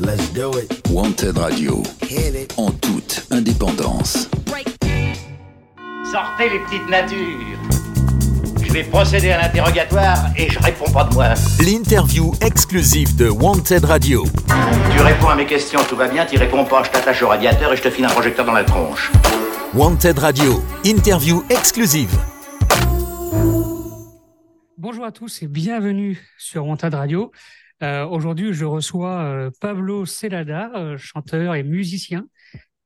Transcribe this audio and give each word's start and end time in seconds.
Let's 0.00 0.28
do 0.32 0.50
it. 0.58 0.82
Wanted 0.90 1.36
Radio, 1.38 1.82
Hit 2.02 2.34
it. 2.34 2.54
en 2.56 2.70
toute 2.70 3.26
indépendance. 3.30 4.28
Sortez 6.10 6.48
les 6.50 6.58
petites 6.60 6.88
natures. 6.88 7.58
Je 8.62 8.72
vais 8.72 8.84
procéder 8.84 9.30
à 9.30 9.42
l'interrogatoire 9.42 10.18
et 10.36 10.48
je 10.50 10.58
réponds 10.60 10.90
pas 10.92 11.04
de 11.04 11.14
moi. 11.14 11.28
L'interview 11.60 12.32
exclusive 12.40 13.16
de 13.16 13.28
Wanted 13.28 13.84
Radio. 13.84 14.24
Tu 14.94 15.00
réponds 15.02 15.28
à 15.28 15.36
mes 15.36 15.46
questions, 15.46 15.80
tout 15.88 15.96
va 15.96 16.08
bien. 16.08 16.26
Tu 16.26 16.36
réponds 16.38 16.64
pas, 16.64 16.82
je 16.84 16.90
t'attache 16.90 17.22
au 17.22 17.28
radiateur 17.28 17.72
et 17.72 17.76
je 17.76 17.82
te 17.82 17.90
file 17.90 18.04
un 18.04 18.08
projecteur 18.10 18.44
dans 18.46 18.52
la 18.52 18.64
tronche. 18.64 19.10
Wanted 19.74 20.18
Radio, 20.18 20.62
interview 20.84 21.42
exclusive. 21.50 22.10
Bonjour 24.76 25.04
à 25.04 25.12
tous 25.12 25.42
et 25.42 25.46
bienvenue 25.48 26.18
sur 26.38 26.64
Wanted 26.66 26.94
Radio. 26.94 27.32
Euh, 27.82 28.06
Aujourd'hui, 28.06 28.52
je 28.52 28.64
reçois 28.64 29.20
euh, 29.22 29.50
Pablo 29.60 30.04
Celada, 30.04 30.70
euh, 30.74 30.96
chanteur 30.98 31.54
et 31.54 31.62
musicien, 31.62 32.26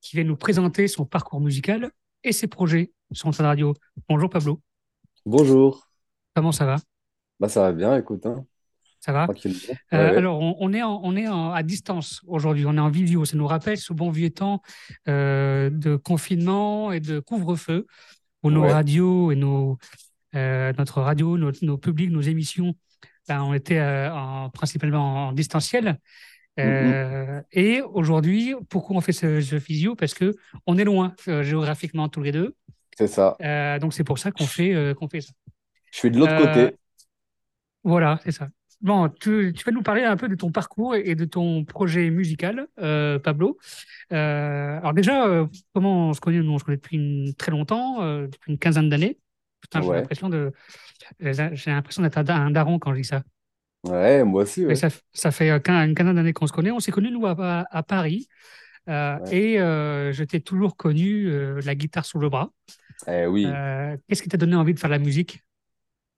qui 0.00 0.16
vient 0.16 0.24
nous 0.24 0.36
présenter 0.36 0.88
son 0.88 1.06
parcours 1.06 1.40
musical 1.40 1.90
et 2.24 2.32
ses 2.32 2.46
projets 2.46 2.92
sur 3.12 3.26
Wanted 3.26 3.40
Radio. 3.46 3.74
Bonjour 4.08 4.28
Pablo, 4.28 4.60
Bonjour. 5.24 5.88
comment 6.34 6.52
ça 6.52 6.66
va? 6.66 6.76
Bah 7.40 7.48
ça 7.48 7.62
va 7.62 7.72
bien, 7.72 7.96
écoute, 7.96 8.26
hein. 8.26 8.44
Ça 9.00 9.12
va? 9.12 9.24
Tranquillement. 9.24 9.58
Ouais, 9.90 9.98
ouais. 9.98 10.16
Alors, 10.16 10.40
on, 10.40 10.56
on 10.60 10.72
est, 10.72 10.82
en- 10.82 11.00
on 11.02 11.16
est 11.16 11.26
en- 11.26 11.50
à 11.50 11.62
distance 11.64 12.20
aujourd'hui, 12.26 12.66
on 12.66 12.76
est 12.76 12.80
en 12.80 12.88
vidéo. 12.90 13.24
Ça 13.24 13.36
nous 13.36 13.46
rappelle 13.48 13.76
ce 13.78 13.92
bon 13.92 14.10
vieux 14.10 14.30
temps 14.30 14.62
de 15.06 15.96
confinement 15.96 16.92
et 16.92 17.00
de 17.00 17.18
couvre-feu 17.18 17.86
où 18.44 18.50
nos 18.50 18.62
Ouais. 18.62 18.72
radios 18.72 19.32
et 19.32 19.36
nos, 19.36 19.78
notre 20.34 21.00
radio, 21.00 21.36
nos, 21.38 21.50
nos 21.62 21.78
publics, 21.78 22.10
nos 22.12 22.20
émissions, 22.20 22.74
ben, 23.28 23.42
on 23.42 23.54
était 23.54 23.78
euh, 23.78 24.12
en, 24.12 24.50
principalement 24.50 25.28
en 25.28 25.32
distanciel. 25.32 25.98
Euh, 26.60 27.40
Et 27.52 27.80
aujourd'hui, 27.80 28.54
pourquoi 28.68 28.96
on 28.96 29.00
fait 29.00 29.12
ce, 29.12 29.40
ce 29.40 29.58
physio? 29.58 29.94
Parce 29.96 30.12
que 30.12 30.34
on 30.66 30.76
est 30.76 30.84
loin 30.84 31.14
euh, 31.28 31.42
géographiquement 31.42 32.08
tous 32.10 32.22
les 32.22 32.32
deux. 32.32 32.54
C'est 32.98 33.06
ça. 33.06 33.36
Euh, 33.40 33.78
donc 33.78 33.94
c'est 33.94 34.04
pour 34.04 34.18
ça 34.18 34.32
qu'on 34.32 34.44
fait, 34.44 34.94
qu'on 34.98 35.08
fait 35.08 35.22
ça. 35.22 35.32
Je 35.90 35.98
suis 35.98 36.10
de 36.10 36.18
l'autre 36.18 36.36
côté. 36.36 36.76
Voilà, 37.84 38.20
c'est 38.22 38.32
ça. 38.32 38.48
Bon, 38.82 39.08
tu, 39.08 39.54
tu 39.56 39.64
vas 39.64 39.72
nous 39.72 39.82
parler 39.82 40.02
un 40.02 40.16
peu 40.16 40.28
de 40.28 40.34
ton 40.34 40.50
parcours 40.50 40.94
et 40.94 41.14
de 41.14 41.24
ton 41.24 41.64
projet 41.64 42.10
musical, 42.10 42.66
Pablo. 42.76 43.58
Alors 44.10 44.92
déjà, 44.92 45.46
comment 45.72 46.08
on 46.10 46.12
se 46.12 46.20
connaît? 46.20 46.42
Nous, 46.42 46.52
on 46.52 46.58
se 46.58 46.64
connaît 46.64 46.76
depuis 46.76 46.96
une- 46.96 47.32
très 47.34 47.50
longtemps, 47.50 48.04
depuis 48.26 48.52
une 48.52 48.58
quinzaine 48.58 48.90
d'années. 48.90 49.18
Putain, 49.62 49.80
j'ai 49.80 49.88
Ouais. 49.88 49.96
l'impression 50.00 50.28
de, 50.28 50.52
j'ai 51.20 51.50
j'ai 51.54 51.70
l'impression 51.70 52.02
d'être 52.02 52.18
un 52.18 52.24
da- 52.24 52.36
un 52.36 52.50
daron 52.50 52.78
quand 52.78 52.92
je 52.94 53.00
dis 53.00 53.04
ça. 53.08 53.22
Ouais, 53.84 54.22
moi 54.24 54.42
aussi, 54.44 54.64
ouais. 54.64 54.76
ça, 54.76 54.88
ça 55.12 55.30
fait 55.32 55.50
euh, 55.50 55.58
une 55.58 55.94
quinzaine 55.94 56.14
d'années 56.14 56.32
qu'on 56.32 56.46
se 56.46 56.52
connaît. 56.52 56.70
On 56.70 56.80
s'est 56.80 56.92
connus, 56.92 57.10
nous, 57.10 57.26
à, 57.26 57.82
Paris. 57.86 58.28
Euh, 58.88 59.18
Ouais. 59.20 59.36
Et 59.36 59.60
euh, 59.60 60.12
je 60.12 60.24
t'ai 60.24 60.40
toujours 60.40 60.76
connu 60.76 61.28
euh, 61.28 61.60
la 61.64 61.74
guitare 61.74 62.04
sous 62.04 62.18
le 62.18 62.28
bras. 62.28 62.50
Eh 63.06 63.26
oui. 63.26 63.46
Euh, 63.46 63.96
Qu'est-ce 64.08 64.22
qui 64.22 64.28
t'a 64.28 64.36
donné 64.36 64.56
envie 64.56 64.74
de 64.74 64.78
faire 64.80 64.90
de 64.90 64.94
la 64.94 64.98
musique? 64.98 65.40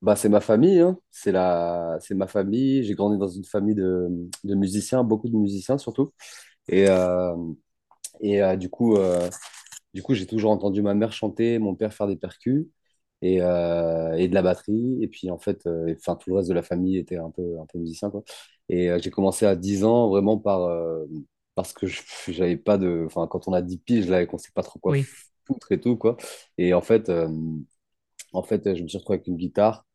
Bah 0.02 0.16
c'est 0.16 0.28
ma 0.28 0.40
famille, 0.40 0.80
hein. 0.80 0.98
C'est 1.10 1.32
la... 1.32 1.98
ma 2.10 2.26
famille. 2.26 2.84
J'ai 2.84 2.94
grandi 2.94 3.18
dans 3.18 3.28
une 3.28 3.44
famille 3.44 3.74
de, 3.74 4.08
de 4.44 4.54
musiciens, 4.54 5.02
beaucoup 5.02 5.28
de 5.28 5.36
musiciens 5.36 5.78
surtout. 5.78 6.12
Et, 6.68 6.88
euh, 6.88 7.34
et 8.20 8.42
euh, 8.42 8.56
du 8.56 8.68
coup, 8.70 8.96
euh, 8.96 9.28
du 9.94 10.02
coup, 10.02 10.14
j'ai 10.14 10.26
toujours 10.26 10.50
entendu 10.52 10.82
ma 10.82 10.94
mère 10.94 11.12
chanter, 11.12 11.58
mon 11.58 11.74
père 11.74 11.94
faire 11.94 12.06
des 12.08 12.16
percus 12.16 12.66
et, 13.24 13.42
euh, 13.42 14.14
et 14.16 14.28
de 14.28 14.34
la 14.34 14.42
batterie. 14.42 15.02
Et 15.02 15.08
puis 15.08 15.30
en 15.30 15.38
fait, 15.38 15.66
euh, 15.66 15.94
enfin, 15.98 16.16
tout 16.16 16.30
le 16.30 16.36
reste 16.38 16.50
de 16.50 16.54
la 16.54 16.62
famille 16.64 16.98
était 16.98 17.18
un 17.18 17.30
peu, 17.32 17.60
un 17.60 17.66
peu 17.66 17.78
musicien, 17.80 18.10
quoi. 18.10 18.24
Et 18.70 18.90
euh, 18.90 19.00
j'ai 19.02 19.10
commencé 19.10 19.46
à 19.46 19.56
10 19.56 19.84
ans 19.84 20.10
vraiment 20.10 20.38
par, 20.38 20.68
parce 21.54 21.72
que 21.72 21.86
j'avais 22.28 22.56
pas 22.56 22.78
de... 22.78 23.04
Enfin, 23.06 23.26
quand 23.28 23.48
on 23.48 23.52
a 23.54 23.62
10 23.62 23.78
piges, 23.78 24.08
là, 24.08 24.22
et 24.22 24.26
qu'on 24.26 24.38
sait 24.38 24.52
pas 24.54 24.62
trop 24.62 24.78
quoi 24.80 24.94
Oui. 24.94 25.08
foutre 25.46 25.72
et 25.72 25.80
tout, 25.80 25.96
quoi. 25.96 26.16
Et 26.58 26.74
en 26.74 26.82
fait, 26.82 27.10
en 28.32 28.42
fait, 28.42 28.74
je 28.76 28.82
me 28.82 28.88
suis 28.88 28.98
retrouvé 28.98 29.16
avec 29.18 29.26
une 29.28 29.36
guitare. 29.36 29.86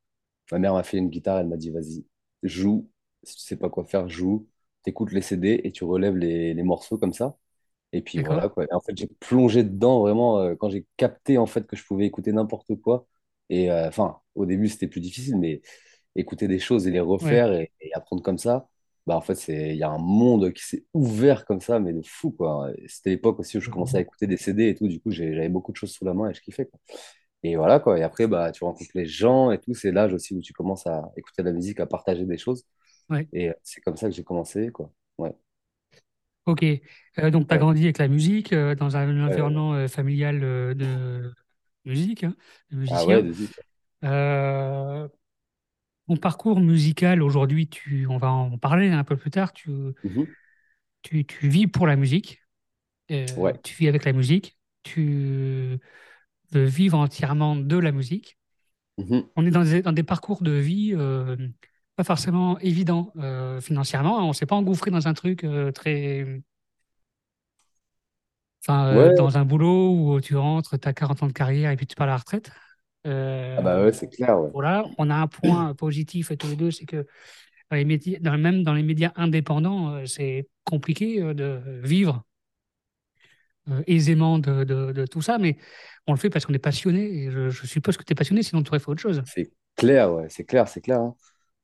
Ma 0.51 0.59
mère 0.59 0.73
m'a 0.73 0.83
fait 0.83 0.97
une 0.97 1.09
guitare, 1.09 1.39
elle 1.39 1.47
m'a 1.47 1.57
dit, 1.57 1.71
vas-y, 1.71 2.05
joue. 2.43 2.89
Si 3.23 3.35
tu 3.37 3.43
sais 3.43 3.57
pas 3.57 3.69
quoi 3.69 3.85
faire, 3.85 4.09
joue. 4.09 4.47
T'écoutes 4.83 5.11
les 5.13 5.21
CD 5.21 5.61
et 5.63 5.71
tu 5.71 5.83
relèves 5.85 6.17
les, 6.17 6.53
les 6.53 6.63
morceaux 6.63 6.97
comme 6.97 7.13
ça. 7.13 7.37
Et 7.93 8.01
puis 8.03 8.21
voilà, 8.23 8.49
quoi. 8.49 8.65
Et 8.65 8.73
en 8.73 8.81
fait, 8.81 8.97
j'ai 8.97 9.07
plongé 9.19 9.63
dedans 9.63 10.01
vraiment 10.01 10.39
euh, 10.39 10.55
quand 10.55 10.69
j'ai 10.69 10.87
capté 10.97 11.37
en 11.37 11.47
fait 11.47 11.67
que 11.67 11.75
je 11.77 11.85
pouvais 11.85 12.05
écouter 12.07 12.33
n'importe 12.33 12.75
quoi. 12.81 13.07
Et 13.49 13.71
euh, 13.71 13.87
enfin, 13.87 14.19
au 14.35 14.45
début, 14.45 14.67
c'était 14.69 14.87
plus 14.87 15.01
difficile, 15.01 15.37
mais 15.37 15.61
écouter 16.15 16.47
des 16.47 16.59
choses 16.59 16.87
et 16.87 16.91
les 16.91 16.99
refaire 16.99 17.53
et, 17.53 17.71
et 17.81 17.93
apprendre 17.93 18.23
comme 18.23 18.37
ça, 18.37 18.67
bah 19.07 19.15
en 19.17 19.21
fait, 19.21 19.47
il 19.49 19.75
y 19.77 19.83
a 19.83 19.89
un 19.89 19.97
monde 19.99 20.53
qui 20.53 20.63
s'est 20.63 20.85
ouvert 20.93 21.45
comme 21.45 21.61
ça, 21.61 21.79
mais 21.79 21.93
de 21.93 22.01
fou, 22.05 22.31
quoi. 22.31 22.69
C'était 22.87 23.11
l'époque 23.11 23.39
aussi 23.39 23.57
où 23.57 23.61
je 23.61 23.69
commençais 23.69 23.97
à 23.97 24.01
écouter 24.01 24.27
des 24.27 24.37
CD 24.37 24.69
et 24.69 24.75
tout. 24.75 24.87
Du 24.87 24.99
coup, 25.01 25.11
j'avais 25.11 25.49
beaucoup 25.49 25.71
de 25.71 25.77
choses 25.77 25.91
sous 25.91 26.05
la 26.05 26.13
main 26.13 26.29
et 26.29 26.33
je 26.33 26.41
kiffais, 26.41 26.65
quoi. 26.65 26.79
Et 27.43 27.55
voilà, 27.55 27.79
quoi. 27.79 27.97
Et 27.99 28.03
après, 28.03 28.27
bah, 28.27 28.51
tu 28.51 28.63
rencontres 28.63 28.91
les 28.95 29.05
gens 29.05 29.51
et 29.51 29.59
tout. 29.59 29.73
C'est 29.73 29.91
l'âge 29.91 30.13
aussi 30.13 30.35
où 30.35 30.41
tu 30.41 30.53
commences 30.53 30.87
à 30.87 31.11
écouter 31.17 31.41
de 31.43 31.47
la 31.49 31.53
musique, 31.53 31.79
à 31.79 31.85
partager 31.87 32.25
des 32.25 32.37
choses. 32.37 32.65
Ouais. 33.09 33.29
Et 33.33 33.49
euh, 33.49 33.53
c'est 33.63 33.81
comme 33.81 33.97
ça 33.97 34.09
que 34.09 34.15
j'ai 34.15 34.23
commencé, 34.25 34.71
quoi. 34.71 34.91
Ouais. 35.17 35.35
Ok, 36.45 36.63
Euh, 37.19 37.29
donc 37.31 37.47
tu 37.47 37.53
as 37.53 37.57
grandi 37.59 37.83
avec 37.83 37.97
la 37.99 38.07
musique, 38.07 38.53
euh, 38.53 38.73
dans 38.75 38.97
un 38.97 39.23
environnement 39.25 39.73
euh, 39.75 39.87
familial 39.87 40.39
de 40.39 41.31
musique, 41.89 42.23
hein, 42.23 42.35
Ah 42.91 43.05
ouais. 43.05 43.23
Euh, 44.05 45.07
ton 46.07 46.17
parcours 46.17 46.59
musical 46.59 47.21
aujourd'hui, 47.21 47.67
tu, 47.67 48.07
on 48.07 48.17
va 48.17 48.31
en 48.31 48.57
parler 48.57 48.89
un 48.89 49.03
peu 49.03 49.15
plus 49.17 49.31
tard, 49.31 49.53
tu, 49.53 49.69
Mhm. 50.03 50.25
tu, 51.01 51.25
tu 51.25 51.47
vis 51.49 51.67
pour 51.67 51.87
la 51.87 51.95
musique, 51.95 52.41
euh, 53.11 53.25
Ouais. 53.37 53.53
tu 53.63 53.75
vis 53.75 53.87
avec 53.87 54.05
la 54.05 54.13
musique, 54.13 54.57
tu 54.83 55.77
veux 56.51 56.65
vivre 56.65 56.97
entièrement 56.97 57.55
de 57.55 57.77
la 57.77 57.91
musique. 57.91 58.37
Mhm. 58.97 59.29
On 59.35 59.45
est 59.45 59.51
dans 59.51 59.63
des, 59.63 59.81
dans 59.81 59.91
des 59.93 60.03
parcours 60.03 60.41
de 60.41 60.51
vie 60.51 60.93
euh, 60.95 61.35
pas 61.95 62.03
forcément 62.03 62.57
évidents 62.59 63.13
financièrement, 63.61 64.19
hein. 64.19 64.23
on 64.23 64.29
ne 64.29 64.33
s'est 64.33 64.45
pas 64.45 64.55
engouffré 64.55 64.91
dans 64.91 65.07
un 65.07 65.13
truc 65.13 65.45
très... 65.73 66.41
Enfin, 68.63 68.87
euh, 68.87 69.09
Ouais. 69.09 69.13
dans 69.13 69.37
un 69.37 69.45
boulot 69.45 69.91
où 70.15 70.21
tu 70.21 70.35
rentres, 70.35 70.77
tu 70.79 70.87
as 70.87 70.93
40 70.93 71.23
ans 71.23 71.27
de 71.27 71.33
carrière 71.33 71.71
et 71.71 71.77
puis 71.77 71.87
tu 71.87 71.95
pars 71.95 72.07
à 72.07 72.11
la 72.11 72.17
retraite. 72.17 72.51
Ah 73.55 73.61
bah 73.61 73.81
Euh, 73.81 73.83
ouais, 73.83 73.93
c'est 73.93 74.09
clair, 74.09 74.39
ouais. 74.41 74.51
voilà, 74.53 74.85
on 74.97 75.09
a 75.09 75.15
un 75.15 75.27
point 75.27 75.73
positif 75.75 76.31
tous 76.39 76.47
les 76.47 76.55
deux, 76.57 76.71
c'est 76.71 76.85
que 76.85 77.07
dans 77.71 77.77
les 77.77 77.85
médias, 77.85 78.19
dans, 78.21 78.37
même 78.37 78.63
dans 78.63 78.73
les 78.73 78.83
médias 78.83 79.11
indépendants, 79.15 79.95
euh, 79.95 80.05
c'est 80.05 80.49
compliqué 80.65 81.21
euh, 81.21 81.33
de 81.35 81.61
vivre 81.83 82.23
euh, 83.69 83.83
aisément 83.87 84.39
de, 84.39 84.63
de- 84.63 84.91
de 84.91 85.05
tout 85.05 85.21
ça, 85.21 85.37
mais 85.37 85.57
on 86.07 86.13
le 86.13 86.17
fait 86.19 86.29
parce 86.29 86.45
qu'on 86.45 86.53
est 86.53 86.59
passionné. 86.59 87.03
Et 87.25 87.31
je, 87.31 87.49
je 87.49 87.67
suppose 87.67 87.97
que 87.97 88.03
tu 88.03 88.11
es 88.13 88.15
passionné, 88.15 88.43
sinon 88.43 88.63
tu 88.63 88.69
aurais 88.69 88.79
fait 88.79 88.89
autre 88.89 89.01
chose. 89.01 89.23
C'est 89.23 89.51
clair, 89.75 90.13
ouais, 90.13 90.27
c'est 90.29 90.45
clair, 90.45 90.67
c'est 90.67 90.81
clair. 90.81 90.99
hein. 91.01 91.15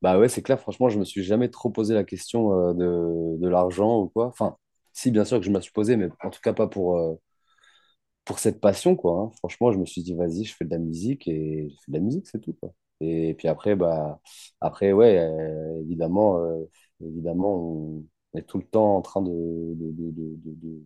Bah 0.02 0.20
ouais, 0.20 0.30
c'est 0.30 0.42
clair, 0.42 0.60
franchement, 0.60 0.90
je 0.90 1.00
me 1.00 1.06
suis 1.06 1.24
jamais 1.24 1.50
trop 1.50 1.70
posé 1.70 1.94
la 1.94 2.04
question 2.04 2.52
euh, 2.70 2.74
de, 2.74 3.38
de 3.42 3.48
l'argent 3.50 4.00
ou 4.02 4.10
quoi. 4.10 4.28
Enfin, 4.28 4.58
si, 4.96 5.12
bien 5.12 5.26
sûr 5.26 5.40
que 5.40 5.46
je 5.46 5.52
me 5.52 5.56
la 5.58 5.62
suis 5.62 5.74
posé, 5.74 5.98
mais 5.98 6.10
en 6.24 6.32
tout 6.32 6.42
cas 6.42 6.54
pas 6.54 6.68
pour, 6.68 6.98
euh, 6.98 7.16
pour 8.26 8.40
cette 8.40 8.60
passion, 8.60 8.96
quoi. 8.96 9.22
hein. 9.22 9.32
Franchement, 9.38 9.72
je 9.72 9.78
me 9.78 9.86
suis 9.86 10.02
dit, 10.04 10.16
vas-y, 10.16 10.46
je 10.46 10.56
fais 10.56 10.66
de 10.66 10.72
la 10.72 10.80
musique 10.80 11.28
et 11.28 11.70
je 11.70 11.76
fais 11.86 11.92
de 11.92 11.98
la 11.98 12.04
musique, 12.04 12.28
c'est 12.28 12.40
tout, 12.42 12.54
quoi. 12.54 12.74
Et 13.02 13.34
puis 13.36 13.48
après, 13.48 13.76
bah, 13.76 14.20
après, 14.62 14.94
ouais, 14.94 15.18
euh, 15.20 15.82
évidemment, 15.82 16.40
euh, 16.40 16.64
évidemment, 17.02 17.56
on 18.34 18.38
est 18.38 18.44
tout 18.44 18.58
le 18.58 18.66
temps 18.66 18.96
en 18.98 19.02
train 19.02 19.22
de, 19.22 19.30
de, 19.32 19.92
de, 19.92 20.12
de, 20.12 20.36
de, 20.44 20.52
de- 20.68 20.84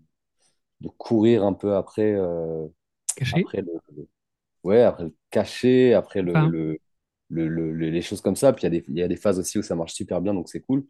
de 0.82 0.90
courir 0.90 1.44
un 1.46 1.54
peu 1.54 1.76
après, 1.76 2.14
euh, 2.16 2.68
Caché. 3.16 3.32
après 3.32 3.62
le, 3.62 3.74
le- 3.96 4.08
ouais, 4.64 4.84
après 4.84 5.06
le 5.06 5.16
cachet, 5.32 5.94
après 5.94 6.22
le, 6.24 6.46
Enfin. 6.46 6.50
le, 6.50 6.80
le- 7.30 7.48
le- 7.50 7.74
le- 7.74 7.90
les 7.92 8.02
choses 8.04 8.22
comme 8.22 8.36
ça. 8.38 8.54
Puis 8.54 8.64
il 8.64 8.66
y 8.66 8.68
a 8.68 8.82
des, 8.82 8.86
il 8.90 8.98
y 9.00 9.04
a 9.04 9.08
des 9.10 9.18
phases 9.18 9.40
aussi 9.40 9.60
où 9.60 9.64
ça 9.64 9.76
marche 9.76 9.94
super 9.94 10.22
bien, 10.22 10.34
donc 10.36 10.50
c'est 10.50 10.62
cool. 10.62 10.86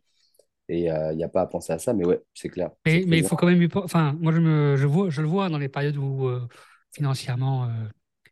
Et 0.70 0.92
euh, 0.92 1.14
il 1.14 1.18
n'y 1.18 1.24
a 1.26 1.30
pas 1.30 1.42
à 1.44 1.48
penser 1.48 1.74
à 1.74 1.80
ça, 1.80 1.94
mais 1.94 2.06
ouais, 2.06 2.22
c'est 2.34 2.50
clair. 2.50 2.72
Mais, 2.86 3.04
il 3.20 3.24
faut 3.24 3.36
quand 3.36 3.48
même. 3.48 3.68
Enfin, 3.76 4.14
moi, 4.20 4.32
je, 4.32 4.40
me, 4.40 4.76
je, 4.78 4.86
vois, 4.88 5.10
je 5.10 5.22
le 5.22 5.28
vois 5.28 5.50
dans 5.50 5.58
les 5.58 5.70
périodes 5.70 5.98
où 5.98 6.28
euh, 6.28 6.48
financièrement, 6.92 7.66
euh, 7.66 7.70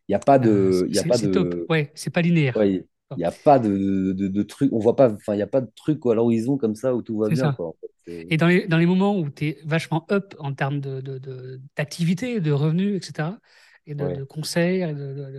Il 0.08 0.12
n'y 0.12 0.14
a 0.16 0.18
pas 0.18 0.38
de, 0.38 0.86
y 0.90 0.98
a 0.98 1.04
pas 1.04 1.18
top. 1.18 1.54
Ouais, 1.68 1.92
c'est 1.94 2.10
pas 2.10 2.22
linéaire. 2.22 2.56
ouais, 2.56 2.72
il 2.74 2.86
il 3.16 3.22
y 3.22 3.24
a 3.24 3.32
pas 3.32 3.58
de, 3.58 4.12
de, 4.12 4.28
de 4.28 4.42
truc, 4.44 4.72
on 4.72 4.78
voit 4.78 4.94
pas, 4.94 5.10
enfin, 5.12 5.32
il 5.34 5.38
n'y 5.38 5.42
a 5.42 5.48
pas 5.48 5.60
de 5.60 5.70
truc 5.74 5.98
à 6.06 6.14
l'horizon 6.14 6.56
comme 6.56 6.76
ça 6.76 6.94
où 6.94 7.02
tout 7.02 7.18
va 7.18 7.30
bien, 7.30 7.50
quoi. 7.50 7.66
en 7.68 7.72
fait. 7.80 7.90
C'est- 8.06 8.30
Et 8.30 8.36
dans 8.36 8.46
les, 8.48 8.66
dans 8.68 8.78
les 8.78 8.86
moments 8.86 9.18
où 9.18 9.30
tu 9.30 9.46
es 9.48 9.58
vachement 9.64 10.06
up 10.10 10.34
en 10.38 10.54
termes 10.54 10.80
de, 10.80 11.00
de, 11.00 11.18
de- 11.18 11.60
d'activité, 11.76 12.40
de 12.40 12.52
revenus, 12.52 12.96
etc., 12.96 13.38
et 13.86 13.94
de, 13.94 14.22
Ouais. 14.22 14.24
concerts, 14.24 14.94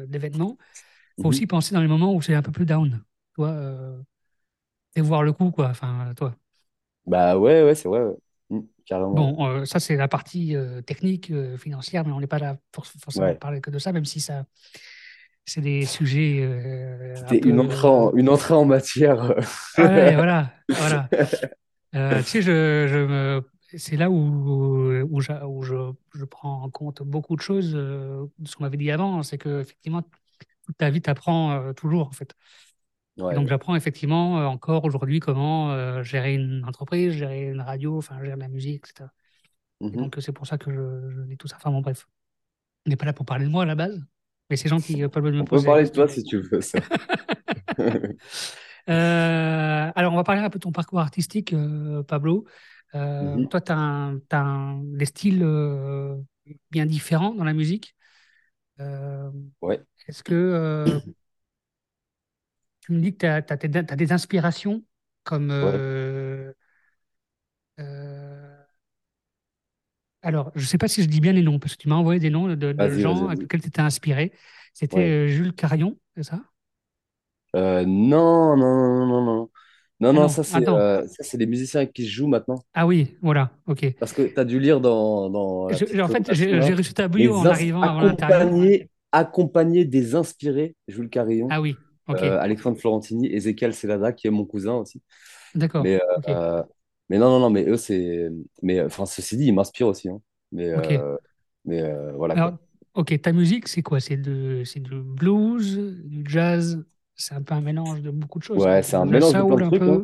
d'événements, 0.07 0.57
il 1.17 1.21
faut 1.21 1.29
Mhm. 1.29 1.29
aussi 1.29 1.47
penser 1.47 1.75
dans 1.75 1.81
les 1.81 1.87
moments 1.87 2.13
où 2.15 2.21
c'est 2.21 2.35
un 2.35 2.41
peu 2.43 2.51
plus 2.51 2.65
down. 2.65 3.03
Toi, 3.35 4.03
et 4.95 5.01
voir 5.01 5.23
le 5.23 5.33
coup, 5.33 5.51
quoi. 5.51 5.69
Enfin, 5.69 6.13
toi. 6.15 6.35
Bah 7.05 7.37
ouais, 7.37 7.63
ouais, 7.63 7.75
c'est 7.75 7.87
vrai, 7.87 8.01
ouais. 8.01 8.15
Mm, 8.49 8.59
carrément. 8.85 9.13
Bon, 9.15 9.47
euh, 9.47 9.65
ça, 9.65 9.79
c'est 9.79 9.95
la 9.95 10.07
partie 10.07 10.55
euh, 10.55 10.81
technique, 10.81 11.31
euh, 11.31 11.57
financière, 11.57 12.05
mais 12.05 12.11
on 12.11 12.19
n'est 12.19 12.27
pas 12.27 12.39
là 12.39 12.57
pour 12.71 12.85
forcément 12.85 13.27
Ouais. 13.27 13.35
parler 13.35 13.61
que 13.61 13.71
de 13.71 13.79
ça, 13.79 13.91
même 13.91 14.05
si 14.05 14.19
ça, 14.19 14.45
c'est 15.45 15.61
des 15.61 15.85
sujets 15.85 16.39
euh, 16.41 17.15
un 17.15 17.27
C'était 17.27 17.49
une 17.49 17.59
entrée 17.59 17.87
en, 17.87 18.13
une 18.15 18.29
entrée 18.29 18.53
en 18.53 18.65
matière. 18.65 19.33
Ouais, 19.77 20.13
voilà, 20.15 20.53
voilà. 20.69 21.09
Euh, 21.95 22.19
tu 22.19 22.25
sais, 22.25 22.41
je, 22.43 22.87
je 22.87 22.97
me... 22.97 23.41
c'est 23.77 23.97
là 23.97 24.11
où, 24.11 24.15
où, 24.15 25.21
je, 25.21 25.31
où 25.43 25.63
je, 25.63 25.73
je, 26.13 26.25
prends 26.25 26.63
en 26.63 26.69
compte 26.69 27.01
beaucoup 27.01 27.35
de 27.35 27.41
choses 27.41 27.73
euh, 27.75 28.25
de 28.37 28.47
ce 28.47 28.55
qu'on 28.55 28.63
m'avait 28.63 28.77
dit 28.77 28.91
avant. 28.91 29.23
C'est 29.23 29.39
que 29.39 29.61
effectivement, 29.61 30.03
toute 30.65 30.77
ta 30.77 30.91
vie, 30.91 31.01
tu 31.01 31.09
apprends 31.09 31.73
toujours, 31.73 32.07
en 32.07 32.11
fait. 32.11 32.35
Donc, 33.19 33.47
j'apprends 33.47 33.75
effectivement 33.75 34.47
encore 34.47 34.85
aujourd'hui 34.85 35.19
comment 35.19 36.03
gérer 36.03 36.33
une 36.33 36.63
entreprise, 36.65 37.13
gérer 37.13 37.49
une 37.49 37.61
radio, 37.61 37.97
enfin, 37.97 38.23
gérer 38.23 38.37
la 38.37 38.47
musique, 38.47 38.85
etc. 38.85 39.09
Mmh 39.81 39.91
donc, 39.91 40.17
c'est 40.19 40.33
pour 40.33 40.45
ça 40.45 40.57
que 40.57 40.71
je, 40.71 41.11
je 41.11 41.21
dis 41.21 41.37
tout 41.37 41.47
ça. 41.47 41.55
Enfin, 41.57 41.71
bon, 41.71 41.81
bref. 41.81 42.05
On 42.85 42.89
n'est 42.89 42.95
pas 42.95 43.05
là 43.05 43.13
pour 43.13 43.25
parler 43.25 43.45
de 43.45 43.49
moi 43.49 43.63
à 43.63 43.65
la 43.65 43.75
base, 43.75 44.01
mais 44.49 44.55
c'est 44.55 44.69
gentil, 44.69 45.07
Paul, 45.07 45.23
de 45.23 45.31
me 45.31 45.41
On 45.41 45.45
peut 45.45 45.61
parler 45.61 45.83
de 45.83 45.89
toi 45.89 46.07
si 46.07 46.23
tu 46.23 46.39
veux, 46.39 46.61
ça. 46.61 46.79
Euh, 48.89 49.91
alors, 49.95 50.13
on 50.13 50.15
va 50.15 50.23
parler 50.23 50.41
un 50.41 50.49
peu 50.49 50.57
de 50.57 50.63
ton 50.63 50.71
parcours 50.71 50.99
artistique, 50.99 51.53
euh, 51.53 52.01
Pablo. 52.01 52.45
Euh, 52.95 53.35
mhm. 53.35 53.47
Toi, 53.47 53.61
tu 53.61 53.71
as, 53.71 54.75
des 54.83 55.05
styles 55.05 55.45
bien 56.71 56.87
différents 56.87 57.35
dans 57.35 57.43
la 57.43 57.53
musique. 57.53 57.95
ouais. 59.61 59.79
Est-ce 60.07 60.23
que 60.23 61.01
tu 62.81 62.93
me 62.93 62.99
dis 62.99 63.13
que 63.13 63.19
tu 63.19 63.25
as, 63.25 63.43
as, 63.49 63.95
des 63.95 64.11
inspirations 64.11 64.83
comme. 65.23 65.51
alors, 70.21 70.51
je 70.55 70.61
ne 70.61 70.65
sais 70.65 70.77
pas 70.77 70.87
si 70.87 71.01
je 71.01 71.07
dis 71.07 71.21
bien 71.21 71.33
les 71.33 71.43
noms, 71.43 71.59
parce 71.59 71.75
que 71.75 71.81
tu 71.81 71.89
m'as 71.89 71.95
envoyé 71.95 72.19
des 72.19 72.29
noms 72.29 72.47
de, 72.55 72.89
gens 72.99 73.27
à 73.27 73.35
qui 73.35 73.47
tu 73.47 73.67
étais 73.67 73.81
inspiré. 73.81 74.33
C'était 74.73 75.27
Jules 75.27 75.53
Carion, 75.53 75.97
c'est 76.15 76.23
ça? 76.23 76.41
Euh, 77.55 77.83
non, 77.85 78.55
non, 78.55 78.75
non, 78.75 79.05
non, 79.05 79.25
non. 79.25 79.49
Non, 80.01 80.13
non, 80.13 80.29
ça, 80.29 80.43
c'est 80.43 80.67
euh, 80.69 81.05
ça, 81.07 81.23
c'est 81.23 81.37
les 81.37 81.45
musiciens 81.45 81.85
qui 81.85 82.07
jouent 82.07 82.29
maintenant. 82.29 82.63
Ah 82.73 82.87
oui, 82.87 83.17
voilà, 83.21 83.51
ok. 83.67 83.95
Parce 83.99 84.13
que 84.13 84.21
tu 84.21 84.39
as 84.39 84.45
dû 84.45 84.59
lire 84.59 84.79
dans. 84.79 85.29
dans 85.29 85.65
en 85.65 86.07
fait, 86.07 86.33
j'ai 86.33 86.73
reçu 86.73 86.93
ta 86.93 87.07
bouillon 87.09 87.35
en 87.35 87.45
arrivant 87.45 87.81
avant 87.81 88.01
l'interview. 88.01 88.85
Accompagné 89.11 89.85
des 89.85 90.13
inspirés, 90.13 90.75
Jules 90.87 91.09
Carillon, 91.09 91.47
ah 91.49 91.59
oui, 91.59 91.75
ok. 92.09 92.23
Euh, 92.23 92.39
Alexandre 92.39 92.77
Florentini, 92.77 93.33
Ezekiel 93.33 93.73
Selada, 93.73 94.11
qui 94.11 94.27
est 94.27 94.31
mon 94.31 94.45
cousin 94.45 94.75
aussi. 94.75 95.01
D'accord. 95.55 95.83
Mais, 95.83 95.99
mais 97.09 97.17
non, 97.17 97.29
non, 97.29 97.39
non, 97.39 97.49
mais 97.49 97.65
eux, 97.67 97.77
c'est. 97.77 98.29
Mais 98.61 98.81
enfin, 98.81 99.05
ceci 99.05 99.37
dit, 99.37 99.47
ils 99.47 99.53
m'inspirent 99.53 99.87
aussi. 99.87 100.09
Hein. 100.09 100.21
Mais, 100.51 100.73
mais 101.65 101.93
voilà. 102.15 102.33
Alors, 102.33 102.57
ok, 102.95 103.21
ta 103.21 103.31
musique, 103.31 103.67
c'est 103.67 103.81
quoi? 103.81 103.99
C'est 103.99 104.17
de, 104.17 104.63
du 104.63 105.01
blues, 105.01 105.77
du 106.03 106.23
jazz? 106.29 106.83
C'est 107.15 107.35
un 107.35 107.41
peu 107.41 107.53
un 107.53 107.61
mélange 107.61 108.01
de 108.01 108.11
beaucoup 108.11 108.39
de 108.39 108.43
choses. 108.43 108.63
Ouais, 108.63 108.81
c'est 108.81 108.95
un 108.95 109.05
mélange 109.05 109.33
de 109.33 109.55
plein 109.55 109.69
de 109.69 109.77
trucs. 109.77 109.89
Hein. 109.89 110.03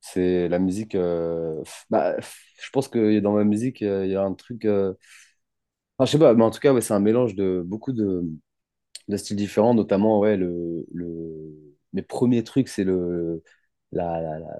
C'est 0.00 0.48
la 0.48 0.58
musique. 0.58 0.94
Euh, 0.94 1.62
bah, 1.90 2.16
je 2.20 2.70
pense 2.72 2.88
que 2.88 3.20
dans 3.20 3.32
ma 3.32 3.44
musique, 3.44 3.80
il 3.80 4.08
y 4.08 4.14
a 4.14 4.22
un 4.22 4.34
truc. 4.34 4.64
Euh... 4.64 4.94
Enfin, 5.96 6.06
je 6.06 6.12
sais 6.12 6.18
pas, 6.18 6.34
mais 6.34 6.42
en 6.42 6.50
tout 6.50 6.60
cas, 6.60 6.72
ouais, 6.72 6.80
c'est 6.80 6.94
un 6.94 7.00
mélange 7.00 7.34
de 7.34 7.62
beaucoup 7.64 7.92
de, 7.92 8.24
de 9.08 9.16
styles 9.16 9.36
différents, 9.36 9.74
notamment, 9.74 10.20
ouais, 10.20 10.36
le, 10.36 10.86
le... 10.92 11.74
mes 11.92 12.02
premiers 12.02 12.44
trucs, 12.44 12.68
c'est 12.68 12.84
le, 12.84 13.42
la, 13.92 14.20
la, 14.22 14.38
la, 14.40 14.58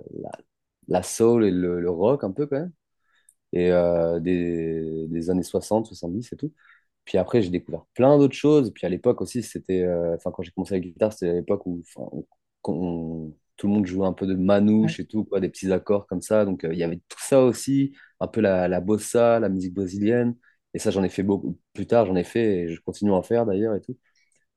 la, 0.88 1.02
soul 1.02 1.44
et 1.44 1.50
le, 1.50 1.80
le, 1.80 1.90
rock, 1.90 2.24
un 2.24 2.32
peu 2.32 2.46
quand 2.46 2.56
même. 2.58 2.72
Et 3.52 3.70
euh, 3.72 4.20
des, 4.20 5.06
des 5.08 5.30
années 5.30 5.42
60, 5.44 5.86
70 5.86 6.32
et 6.32 6.36
tout. 6.36 6.52
Puis 7.04 7.18
après, 7.18 7.42
j'ai 7.42 7.50
découvert 7.50 7.86
plein 7.94 8.18
d'autres 8.18 8.34
choses. 8.36 8.72
Puis 8.74 8.86
à 8.86 8.90
l'époque 8.90 9.20
aussi, 9.22 9.42
c'était. 9.42 9.82
Euh, 9.84 10.16
quand 10.24 10.42
j'ai 10.42 10.52
commencé 10.52 10.74
la 10.74 10.80
guitare, 10.80 11.12
c'était 11.12 11.30
à 11.30 11.34
l'époque 11.34 11.66
où 11.66 11.82
tout 13.56 13.66
le 13.68 13.72
monde 13.72 13.86
jouait 13.86 14.06
un 14.06 14.12
peu 14.12 14.26
de 14.26 14.34
manouche 14.34 15.00
et 15.00 15.06
tout, 15.06 15.24
quoi, 15.24 15.40
des 15.40 15.48
petits 15.48 15.72
accords 15.72 16.06
comme 16.06 16.20
ça. 16.22 16.44
Donc 16.44 16.64
euh, 16.64 16.72
il 16.72 16.78
y 16.78 16.82
avait 16.82 16.96
tout 17.08 17.18
ça 17.20 17.42
aussi, 17.42 17.94
un 18.20 18.26
peu 18.28 18.40
la, 18.40 18.68
la 18.68 18.80
bossa, 18.80 19.38
la 19.40 19.48
musique 19.48 19.74
brésilienne. 19.74 20.36
Et 20.74 20.78
ça, 20.78 20.90
j'en 20.90 21.04
ai 21.04 21.08
fait 21.08 21.22
beaucoup 21.22 21.58
plus 21.72 21.86
tard, 21.86 22.06
j'en 22.06 22.16
ai 22.16 22.24
fait 22.24 22.62
et 22.62 22.68
je 22.68 22.80
continue 22.80 23.12
à 23.12 23.14
en 23.14 23.22
faire 23.22 23.46
d'ailleurs 23.46 23.74
et 23.76 23.80
tout. 23.80 23.96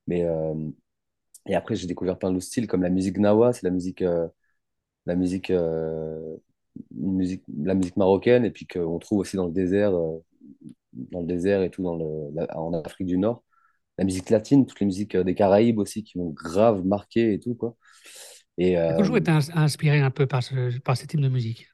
Mais. 0.07 0.23
Euh, 0.23 0.53
et 1.47 1.55
après, 1.55 1.75
j'ai 1.75 1.87
découvert 1.87 2.17
plein 2.19 2.31
d'autres 2.31 2.45
styles 2.45 2.67
comme 2.67 2.83
la 2.83 2.89
musique 2.89 3.17
nawa, 3.17 3.53
c'est 3.53 3.63
la 3.63 3.71
musique. 3.71 4.03
la 5.05 5.15
musique, 5.15 5.51
musique, 6.91 7.43
la 7.63 7.73
musique 7.73 7.97
marocaine, 7.97 8.45
et 8.45 8.51
puis 8.51 8.67
qu'on 8.67 8.99
trouve 8.99 9.19
aussi 9.19 9.37
dans 9.37 9.45
le 9.45 9.53
désert, 9.53 9.93
dans 10.93 11.21
le 11.21 11.25
désert 11.25 11.61
et 11.61 11.69
tout, 11.69 11.83
dans 11.83 11.95
le, 11.95 12.47
en 12.53 12.73
Afrique 12.73 13.07
du 13.07 13.17
Nord. 13.17 13.43
La 13.97 14.05
musique 14.05 14.29
latine, 14.29 14.65
toutes 14.65 14.79
les 14.79 14.85
musiques 14.85 15.15
euh, 15.15 15.23
des 15.23 15.33
Caraïbes 15.33 15.79
aussi 15.79 16.03
qui 16.03 16.19
m'ont 16.19 16.29
grave 16.29 16.85
marqué 16.85 17.33
et 17.33 17.39
tout, 17.39 17.55
quoi. 17.55 17.75
Et, 18.59 18.77
euh, 18.77 18.97
toujours 18.97 19.17
été 19.17 19.31
inspiré 19.31 19.99
un 20.01 20.11
peu 20.11 20.27
par 20.27 20.43
ce, 20.43 20.77
par 20.79 20.97
ce 20.97 21.05
type 21.05 21.21
de 21.21 21.29
musique? 21.29 21.67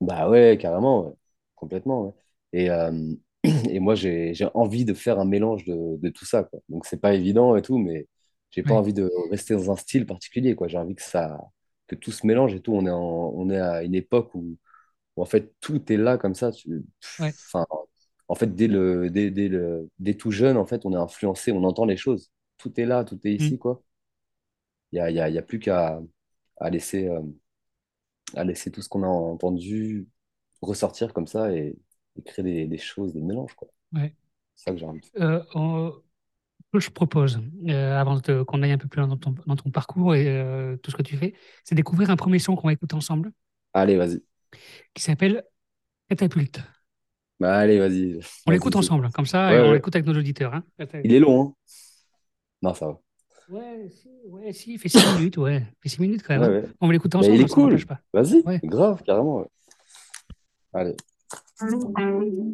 Bah 0.00 0.28
ouais, 0.28 0.58
carrément, 0.60 1.16
complètement. 1.54 2.14
Et, 2.52 2.70
euh, 2.70 3.14
et 3.44 3.80
moi, 3.80 3.94
j'ai 3.94 4.34
envie 4.54 4.84
de 4.84 4.94
faire 4.94 5.18
un 5.18 5.24
mélange 5.24 5.64
de, 5.64 5.96
de 5.96 6.08
tout 6.10 6.24
ça. 6.24 6.44
Quoi. 6.44 6.60
Donc, 6.68 6.86
c'est 6.86 7.00
pas 7.00 7.14
évident 7.14 7.56
et 7.56 7.62
tout, 7.62 7.78
mais 7.78 8.06
j'ai 8.50 8.62
pas 8.62 8.74
envie 8.74 8.92
de 8.92 9.10
rester 9.30 9.54
dans 9.54 9.70
un 9.70 9.76
style 9.76 10.06
particulier. 10.06 10.56
J'ai 10.66 10.78
envie 10.78 10.94
que, 10.94 11.02
ça, 11.02 11.38
que 11.88 11.96
tout 11.96 12.12
se 12.12 12.26
mélange 12.26 12.54
et 12.54 12.60
tout. 12.60 12.72
On 12.74 12.86
est, 12.86 12.90
on 12.90 13.50
est 13.50 13.58
à 13.58 13.82
une 13.82 13.94
époque 13.94 14.34
où, 14.34 14.56
où, 15.16 15.22
en 15.22 15.24
fait, 15.24 15.52
tout 15.60 15.92
est 15.92 15.96
là 15.96 16.18
comme 16.18 16.34
ça. 16.34 16.52
Tu, 16.52 16.84
en 18.28 18.34
fait, 18.34 18.54
dès, 18.54 18.68
le, 18.68 19.10
dès, 19.10 19.30
dès, 19.30 19.48
le, 19.48 19.90
dès 19.98 20.14
tout 20.14 20.30
jeune, 20.30 20.56
en 20.56 20.66
fait, 20.66 20.86
on 20.86 20.92
est 20.92 20.96
influencé, 20.96 21.52
on 21.52 21.64
entend 21.64 21.84
les 21.84 21.96
choses. 21.96 22.30
Tout 22.58 22.78
est 22.80 22.86
là, 22.86 23.04
tout 23.04 23.18
est 23.24 23.32
ici, 23.32 23.54
mm. 23.54 23.58
quoi. 23.58 23.82
Il 24.92 24.96
n'y 24.96 25.00
a, 25.00 25.10
y 25.10 25.20
a, 25.20 25.28
y 25.28 25.38
a, 25.38 25.42
plus 25.42 25.58
qu'à 25.58 26.00
à 26.58 26.70
laisser, 26.70 27.08
euh, 27.08 27.20
à 28.34 28.44
laisser 28.44 28.70
tout 28.70 28.82
ce 28.82 28.88
qu'on 28.88 29.02
a 29.02 29.06
entendu 29.08 30.06
ressortir 30.60 31.12
comme 31.12 31.26
ça 31.26 31.52
et, 31.52 31.76
créer 32.20 32.44
des, 32.44 32.66
des, 32.66 32.78
choses, 32.78 33.14
des 33.14 33.20
mélanges, 33.20 33.54
quoi. 33.54 33.68
Ouais. 33.92 34.14
C'est 34.54 34.64
ça 34.64 34.72
que 34.72 34.78
j'ai 34.78 34.86
envie. 34.86 35.00
Euh, 35.20 35.42
ce 35.52 36.78
que 36.78 36.80
je 36.80 36.90
propose, 36.90 37.40
euh, 37.68 37.98
avant 37.98 38.20
qu'on 38.20 38.62
aille 38.62 38.72
un 38.72 38.78
peu 38.78 38.88
plus 38.88 39.00
dans 39.00 39.16
ton, 39.16 39.34
dans 39.46 39.56
ton 39.56 39.70
parcours 39.70 40.14
et 40.14 40.26
euh, 40.28 40.76
tout 40.76 40.90
ce 40.90 40.96
que 40.96 41.02
tu 41.02 41.16
fais, 41.16 41.34
c'est 41.64 41.74
découvrir 41.74 42.10
un 42.10 42.16
premier 42.16 42.38
son 42.38 42.56
qu'on 42.56 42.68
va 42.68 42.72
écouter 42.72 42.94
ensemble. 42.94 43.32
Allez, 43.74 43.96
vas-y. 43.96 44.22
Qui 44.94 45.02
s'appelle 45.02 45.44
Catapulte. 46.08 46.60
Bah, 47.40 47.58
allez, 47.58 47.78
vas-y. 47.78 48.20
On 48.46 48.52
l'écoute 48.52 48.76
ensemble, 48.76 49.10
comme 49.10 49.26
ça, 49.26 49.52
et 49.54 49.60
on 49.60 49.72
l'écoute 49.72 49.94
avec 49.96 50.06
nos 50.06 50.16
auditeurs. 50.16 50.54
Hein. 50.54 50.64
Il 51.02 51.12
est 51.12 51.18
long, 51.20 51.42
hein 51.42 51.54
Non, 52.62 52.74
ça 52.74 52.86
va. 52.86 53.00
Ouais, 53.48 53.88
si, 53.90 54.08
ouais, 54.28 54.52
si, 54.52 54.74
il 54.74 54.78
fait 54.78 54.88
6 54.88 55.16
minutes, 55.18 55.36
ouais. 55.38 55.56
Il 55.56 55.76
fait 55.82 55.88
6 55.96 56.00
minutes 56.00 56.22
quand 56.22 56.38
même. 56.38 56.64
Hein. 56.64 56.72
On 56.80 56.86
va 56.86 56.92
l'écouter 56.92 57.16
ensemble. 57.16 57.34
il 57.34 57.40
est 57.42 57.52
cool. 57.52 57.76
Vas-y, 58.12 58.42
grave, 58.62 59.02
carrément. 59.02 59.44
Allez. 60.72 60.96
Euh, 61.62 62.52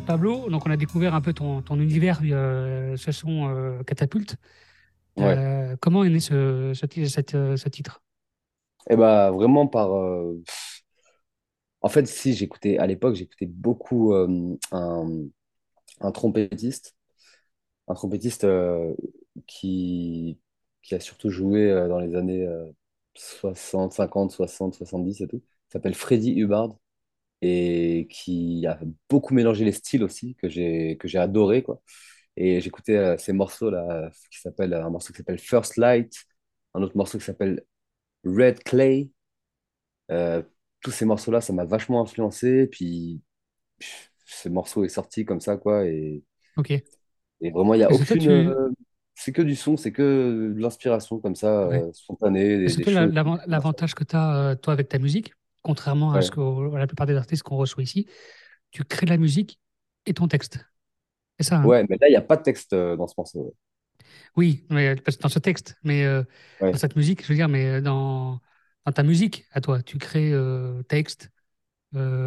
Pablo, 0.00 0.48
donc 0.50 0.66
on 0.66 0.70
a 0.70 0.76
découvert 0.76 1.14
un 1.14 1.20
peu 1.20 1.32
ton, 1.32 1.62
ton 1.62 1.78
univers 1.78 2.20
euh, 2.24 2.96
ce 2.96 3.12
son 3.12 3.48
euh, 3.48 3.82
Catapulte. 3.84 4.36
Ouais. 5.16 5.36
Euh, 5.36 5.76
comment 5.80 6.04
est 6.04 6.10
né 6.10 6.20
ce, 6.20 6.72
ce, 6.74 7.68
titre? 7.68 8.02
Et 8.88 8.96
bah 8.96 9.30
vraiment 9.30 9.66
par. 9.66 9.90
En 11.82 11.88
fait, 11.88 12.06
si 12.06 12.34
j'écoutais 12.34 12.78
à 12.78 12.86
l'époque, 12.86 13.14
j'écoutais 13.14 13.46
beaucoup 13.46 14.12
euh, 14.14 14.56
un, 14.72 15.08
un 16.00 16.12
trompettiste, 16.12 16.96
un 17.88 17.94
trompettiste 17.94 18.44
euh, 18.44 18.94
qui, 19.46 20.38
qui 20.82 20.94
a 20.94 21.00
surtout 21.00 21.30
joué 21.30 21.70
euh, 21.70 21.88
dans 21.88 22.00
les 22.00 22.14
années 22.16 22.46
euh, 22.46 22.66
60, 23.14 23.92
50, 23.92 24.32
60, 24.32 24.74
70 24.74 25.22
et 25.22 25.28
tout. 25.28 25.42
Il 25.70 25.72
s'appelle 25.72 25.94
Freddie 25.94 26.34
Hubbard 26.40 26.76
et 27.42 28.06
qui 28.10 28.66
a 28.66 28.78
beaucoup 29.08 29.34
mélangé 29.34 29.64
les 29.64 29.72
styles 29.72 30.04
aussi, 30.04 30.34
que 30.36 30.48
j'ai 30.48 30.96
que 30.98 31.08
j'ai 31.08 31.18
adoré, 31.18 31.62
quoi. 31.62 31.82
Et 32.36 32.60
j'écoutais 32.60 32.96
euh, 32.96 33.18
ces 33.18 33.32
morceaux 33.34 33.70
là, 33.70 34.10
qui 34.32 34.40
s'appellent 34.40 34.74
un 34.74 34.90
morceau 34.90 35.12
qui 35.12 35.18
s'appelle 35.18 35.38
First 35.38 35.76
Light, 35.78 36.14
un 36.74 36.82
autre 36.82 36.96
morceau 36.96 37.18
qui 37.18 37.24
s'appelle 37.24 37.64
Red 38.24 38.62
Clay. 38.64 39.10
Euh, 40.10 40.42
tous 40.80 40.90
ces 40.90 41.04
morceaux-là, 41.04 41.40
ça 41.40 41.52
m'a 41.52 41.64
vachement 41.64 42.02
influencé. 42.02 42.66
Puis 42.68 43.22
pff, 43.80 44.12
ce 44.26 44.48
morceau 44.48 44.84
est 44.84 44.88
sorti 44.90 45.24
comme 45.24 45.40
ça, 45.40 45.56
quoi. 45.56 45.86
Et, 45.86 46.24
Ok. 46.56 46.70
et 47.40 47.50
vraiment, 47.50 47.74
il 47.74 47.78
n'y 47.78 47.84
a 47.84 47.94
que 47.98 48.04
toi, 48.04 48.16
aucune. 48.16 48.18
tu, 48.18 48.30
euh, 48.48 48.70
c'est 49.14 49.32
que 49.32 49.42
du 49.42 49.56
son, 49.56 49.76
c'est 49.76 49.92
que 49.92 50.52
de 50.54 50.60
l'inspiration 50.60 51.18
comme 51.20 51.34
ça, 51.34 51.48
ouais. 51.64 51.84
euh, 51.88 51.92
spontanée, 51.92 52.58
des, 52.70 52.84
la- 52.90 53.06
choses. 53.06 53.08
l'avan- 53.08 53.40
l'avantage 53.46 53.94
que 53.94 54.04
tu 54.04 54.16
as, 54.16 54.56
toi, 54.56 54.72
avec 54.74 54.88
ta 54.88 54.98
musique, 54.98 55.34
contrairement 55.62 56.12
à 56.14 56.22
ce 56.22 56.30
que 56.30 56.76
la 56.76 56.86
plupart 56.86 57.06
des 57.06 57.16
artistes 57.16 57.42
qu'on 57.42 57.56
reçoit 57.56 57.82
ici, 57.82 58.06
tu 58.70 58.84
crées 58.84 59.06
la 59.06 59.16
musique 59.18 59.60
et 60.06 60.14
ton 60.14 60.28
texte. 60.28 60.60
C'est 61.38 61.46
ça, 61.48 61.56
hein? 61.56 61.64
ouais, 61.68 61.84
mais 61.88 61.96
là, 62.00 62.08
il 62.08 62.10
n'y 62.12 62.16
a 62.16 62.22
pas 62.22 62.36
de 62.36 62.42
texte 62.42 62.72
euh, 62.72 62.96
dans 62.96 63.06
ce 63.06 63.14
morceau. 63.16 63.54
Oui, 64.36 64.64
mais 64.70 64.96
que 64.96 65.10
dans 65.22 65.28
ce 65.28 65.38
texte, 65.38 65.76
mais 65.82 66.04
euh, 66.04 66.22
Ouais, 66.60 66.72
dans 66.72 66.78
cette 66.78 66.96
musique, 66.96 67.22
je 67.22 67.28
veux 67.28 67.34
dire, 67.34 67.48
mais 67.48 67.80
dans, 67.82 68.40
dans 68.84 68.92
ta 68.92 69.02
musique 69.02 69.44
à 69.52 69.60
toi, 69.60 69.82
tu 69.82 69.98
crées 69.98 70.32
euh, 70.32 70.82
texte, 70.84 71.30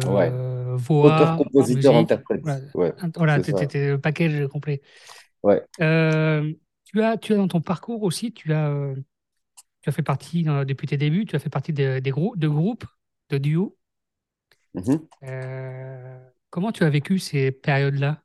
ouais. 0.06 0.12
ouais. 0.14 0.30
euh, 0.30 0.76
Auteur, 0.98 1.36
voix, 1.36 1.36
compositeur, 1.36 1.96
interprète. 1.96 2.42
voilà, 2.42 2.60
voilà, 3.16 3.40
t'es 3.40 3.88
le 3.90 4.00
package 4.00 4.48
complet. 4.48 4.82
Ouais. 5.42 5.64
Euh, 5.80 6.52
tu 6.84 7.02
as, 7.02 7.16
tu 7.16 7.32
as 7.32 7.36
dans 7.36 7.48
ton 7.48 7.60
parcours 7.60 8.02
aussi, 8.02 8.32
tu 8.32 8.52
as, 8.52 8.68
euh, 8.70 8.94
tu 9.82 9.88
as 9.90 9.92
fait 9.92 10.02
partie, 10.02 10.48
euh, 10.48 10.64
depuis 10.64 10.86
tes 10.86 10.96
débuts, 10.96 11.26
tu 11.26 11.36
as 11.36 11.38
fait 11.38 11.50
partie 11.50 11.72
des, 11.72 12.00
des 12.00 12.10
grou- 12.10 12.36
de 12.36 12.48
groupes, 12.48 12.84
de 13.34 13.38
duos. 13.38 13.76
Mhm. 14.74 15.08
Euh, 15.24 16.18
comment 16.50 16.72
tu 16.72 16.84
as 16.84 16.90
vécu 16.90 17.18
ces 17.18 17.50
périodes-là? 17.52 18.22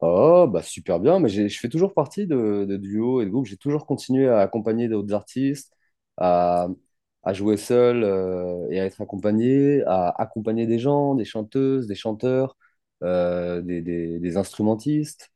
Oh, 0.00 0.46
bah 0.48 0.62
super 0.62 1.00
bien, 1.00 1.18
mais 1.18 1.28
je 1.30 1.58
fais 1.58 1.68
toujours 1.68 1.94
partie 1.94 2.26
de, 2.26 2.66
de 2.68 2.76
duos 2.76 3.22
et 3.22 3.24
de 3.24 3.30
groupes. 3.30 3.46
J'ai 3.46 3.56
toujours 3.56 3.86
continué 3.86 4.28
à 4.28 4.40
accompagner 4.40 4.88
d'autres 4.88 5.14
artistes, 5.14 5.72
à, 6.18 6.68
à 7.22 7.32
jouer 7.32 7.56
seul 7.56 8.02
euh, 8.04 8.68
et 8.70 8.80
à 8.80 8.84
être 8.84 9.00
accompagné, 9.00 9.82
à 9.86 10.10
accompagner 10.20 10.66
des 10.66 10.78
gens, 10.78 11.14
des 11.14 11.24
chanteuses, 11.24 11.86
des 11.86 11.94
chanteurs, 11.94 12.56
euh, 13.02 13.62
des, 13.62 13.80
des- 13.82 14.18
des 14.18 14.36
instrumentistes. 14.36 15.30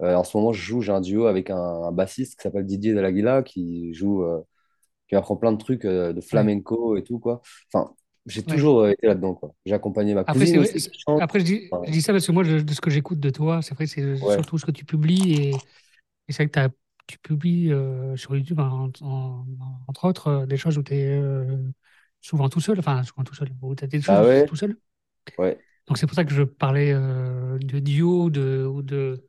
En 0.00 0.24
ce 0.24 0.36
moment, 0.36 0.52
je 0.52 0.60
joue, 0.62 0.82
j'ai 0.82 0.92
un 0.92 1.00
duo 1.00 1.26
avec 1.26 1.50
un, 1.50 1.56
un 1.56 1.92
bassiste 1.92 2.36
qui 2.36 2.42
s'appelle 2.42 2.66
Didier 2.66 2.94
Delaguila 2.94 3.42
qui 3.44 3.94
joue, 3.94 4.24
euh, 5.12 5.16
qui 5.16 5.16
apprend 5.16 5.36
plein 5.36 5.52
de 5.52 5.58
trucs 5.58 5.84
euh, 5.84 6.12
de 6.12 6.20
Ouais, 6.32 6.46
flamenco 6.46 6.96
et 6.96 7.04
tout, 7.04 7.18
quoi. 7.18 7.42
Enfin, 7.72 7.94
j'ai 8.26 8.44
ouais. 8.46 8.62
toujours 8.62 8.80
euh, 8.82 8.90
été 8.92 9.06
là-dedans, 9.06 9.34
quoi. 9.34 9.54
J'ai 9.66 9.74
accompagné 9.74 10.14
ma 10.14 10.24
Après, 10.26 10.46
cousine 10.46 10.56
vrai. 10.56 10.58
aussi 10.58 10.78
c'est- 10.78 10.92
qui 10.92 10.98
chante. 11.00 11.26
Après, 11.26 11.40
je 11.40 11.44
dis, 11.44 11.70
Enfin, 11.70 11.86
je 11.86 11.90
dis 11.92 12.02
ça 12.02 12.12
parce 12.12 12.26
que 12.26 12.32
moi, 12.32 12.44
de, 12.44 12.60
de 12.60 12.72
ce 12.74 12.80
que 12.80 12.90
j'écoute 12.90 13.20
de 13.20 13.30
toi, 13.30 13.60
c'est 13.62 13.74
vrai, 13.74 13.86
c'est 13.86 14.16
ouais. 14.20 14.42
surtout 14.42 14.58
ce 14.58 14.64
que 14.66 14.70
tu 14.70 14.84
publies 14.84 15.32
et, 15.34 15.54
et 15.56 16.32
c'est 16.32 16.44
vrai 16.44 16.46
que 16.48 16.52
t'as- 16.52 16.70
tu 17.08 17.18
publies 17.18 17.72
euh, 17.72 18.16
sur 18.16 18.36
YouTube, 18.36 18.60
en- 18.60 18.90
en- 19.02 19.46
entre 19.88 20.06
autres, 20.06 20.28
euh, 20.28 20.46
des 20.46 20.56
choses 20.58 20.78
où 20.78 20.82
tu 20.84 20.94
es 20.94 21.20
souvent 22.20 22.48
tout 22.48 22.60
seul, 22.60 22.78
enfin, 22.78 23.02
souvent 23.04 23.24
tout 23.24 23.34
seul, 23.34 23.50
où 23.62 23.74
tu 23.74 23.84
as 23.84 23.86
des 23.88 24.00
choses 24.00 24.16
Ah 24.16 24.22
tu 24.22 24.26
ouais? 24.26 24.46
tout 24.46 24.56
seul. 24.56 24.76
Ouais. 25.38 25.64
Donc, 25.86 25.98
c'est 25.98 26.06
pour 26.06 26.14
ça 26.14 26.24
que 26.24 26.32
je 26.34 26.42
parlais 26.42 26.92
euh, 26.92 27.58
de 27.58 27.78
duo 27.80 28.30
de, 28.30 28.66
ou 28.66 28.82
de, 28.82 29.26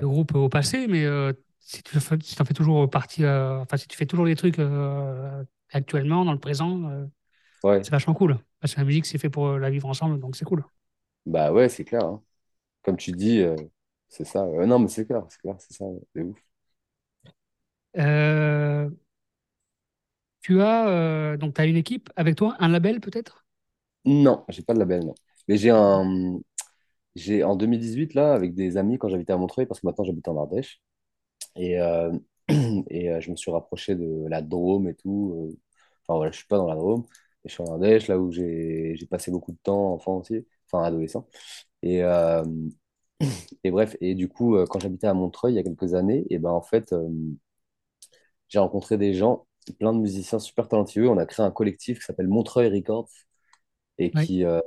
de 0.00 0.06
Ouais. 0.06 0.06
groupe 0.06 0.34
au 0.34 0.48
passé, 0.48 0.86
mais 0.88 1.04
euh, 1.04 1.32
si 1.60 1.82
tu 1.82 1.98
si 2.22 2.36
t'en 2.36 2.44
fais 2.44 2.54
toujours 2.54 2.88
partie, 2.90 3.24
euh, 3.24 3.60
enfin, 3.60 3.76
si 3.76 3.88
tu 3.88 3.96
fais 3.96 4.06
toujours 4.06 4.26
des 4.26 4.36
trucs 4.36 4.58
euh, 4.58 5.44
actuellement, 5.72 6.24
dans 6.24 6.32
le 6.32 6.38
présent, 6.40 6.82
euh, 6.90 7.06
Ouais. 7.62 7.82
c'est 7.82 7.92
vachement 7.92 8.14
cool. 8.14 8.38
Parce 8.60 8.74
que 8.74 8.80
la 8.80 8.86
musique, 8.86 9.06
c'est 9.06 9.18
fait 9.18 9.30
pour 9.30 9.58
la 9.58 9.70
vivre 9.70 9.88
ensemble, 9.88 10.20
donc 10.20 10.36
c'est 10.36 10.44
cool. 10.46 10.64
Bah 11.26 11.52
ouais, 11.52 11.68
c'est 11.68 11.84
clair. 11.84 12.04
hein. 12.04 12.22
Comme 12.82 12.96
tu 12.96 13.12
dis, 13.12 13.42
c'est 14.08 14.24
ça. 14.26 14.46
Non, 14.46 14.78
mais 14.80 14.88
c'est 14.88 15.06
clair, 15.06 15.24
c'est 15.30 15.40
clair, 15.40 15.56
c'est 15.60 15.74
ça. 15.74 15.86
C'est 16.14 16.22
ouf. 16.22 16.38
Tu 20.40 20.60
as 20.62 21.36
donc 21.36 21.58
as 21.60 21.66
une 21.66 21.76
équipe 21.76 22.10
avec 22.16 22.34
toi, 22.36 22.56
un 22.58 22.68
label 22.68 23.00
peut-être? 23.00 23.44
Non, 24.04 24.44
j'ai 24.48 24.62
pas 24.62 24.74
de 24.74 24.78
label, 24.78 25.04
non. 25.04 25.14
Mais 25.48 25.56
j'ai 25.58 25.70
un, 25.70 26.38
j'ai 27.16 27.44
en 27.44 27.56
2018 27.56 28.14
là, 28.14 28.34
avec 28.34 28.54
des 28.54 28.76
amis 28.76 28.98
quand 28.98 29.08
j'habitais 29.08 29.32
à 29.32 29.36
Montreuil, 29.38 29.66
parce 29.66 29.80
que 29.80 29.86
maintenant 29.86 30.04
j'habite 30.04 30.28
en 30.28 30.38
Ardèche, 30.38 30.82
et 31.56 31.80
euh, 31.80 32.12
et 32.90 33.10
euh, 33.10 33.20
je 33.20 33.30
me 33.30 33.36
suis 33.36 33.50
rapproché 33.50 33.94
de 33.94 34.26
la 34.28 34.42
Drôme 34.42 34.88
et 34.88 34.94
tout. 34.94 35.34
euh. 35.52 35.56
Enfin 36.06 36.16
voilà, 36.18 36.30
je 36.32 36.38
suis 36.38 36.46
pas 36.46 36.56
dans 36.58 36.68
la 36.68 36.74
Drôme, 36.76 37.04
je 37.44 37.50
suis 37.52 37.62
en 37.62 37.66
Ardèche, 37.72 38.08
là 38.08 38.18
où 38.18 38.32
j'ai 38.32 38.96
passé 39.10 39.30
beaucoup 39.30 39.52
de 39.52 39.58
temps 39.62 39.92
enfant 39.94 40.18
aussi, 40.18 40.46
enfin 40.66 40.82
adolescent. 40.84 41.28
Et 41.82 42.02
euh, 42.04 42.44
et 43.64 43.70
bref, 43.70 43.96
et 44.00 44.14
du 44.14 44.28
coup, 44.28 44.56
quand 44.70 44.80
j'habitais 44.80 45.06
à 45.08 45.14
Montreuil 45.14 45.54
il 45.54 45.56
y 45.56 45.60
a 45.60 45.62
quelques 45.64 45.94
années, 45.94 46.26
et 46.30 46.38
ben 46.38 46.50
en 46.50 46.62
fait. 46.62 46.92
euh, 46.92 47.08
J'ai 48.48 48.58
rencontré 48.58 48.96
des 48.98 49.14
gens, 49.14 49.46
plein 49.78 49.92
de 49.92 49.98
musiciens 50.00 50.38
super 50.38 50.68
talentueux. 50.68 51.08
On 51.08 51.18
a 51.18 51.26
créé 51.26 51.44
un 51.44 51.50
collectif 51.50 51.98
qui 52.00 52.04
s'appelle 52.04 52.28
Montreuil 52.28 52.68
Records 52.74 53.08
et 53.98 54.12
qui, 54.12 54.44
euh, 54.44 54.60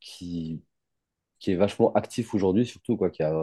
qui, 0.00 0.62
qui 1.40 1.52
est 1.52 1.56
vachement 1.56 1.92
actif 1.94 2.34
aujourd'hui, 2.34 2.66
surtout 2.66 2.96
quoi, 2.96 3.10
qui 3.10 3.22
a 3.22 3.34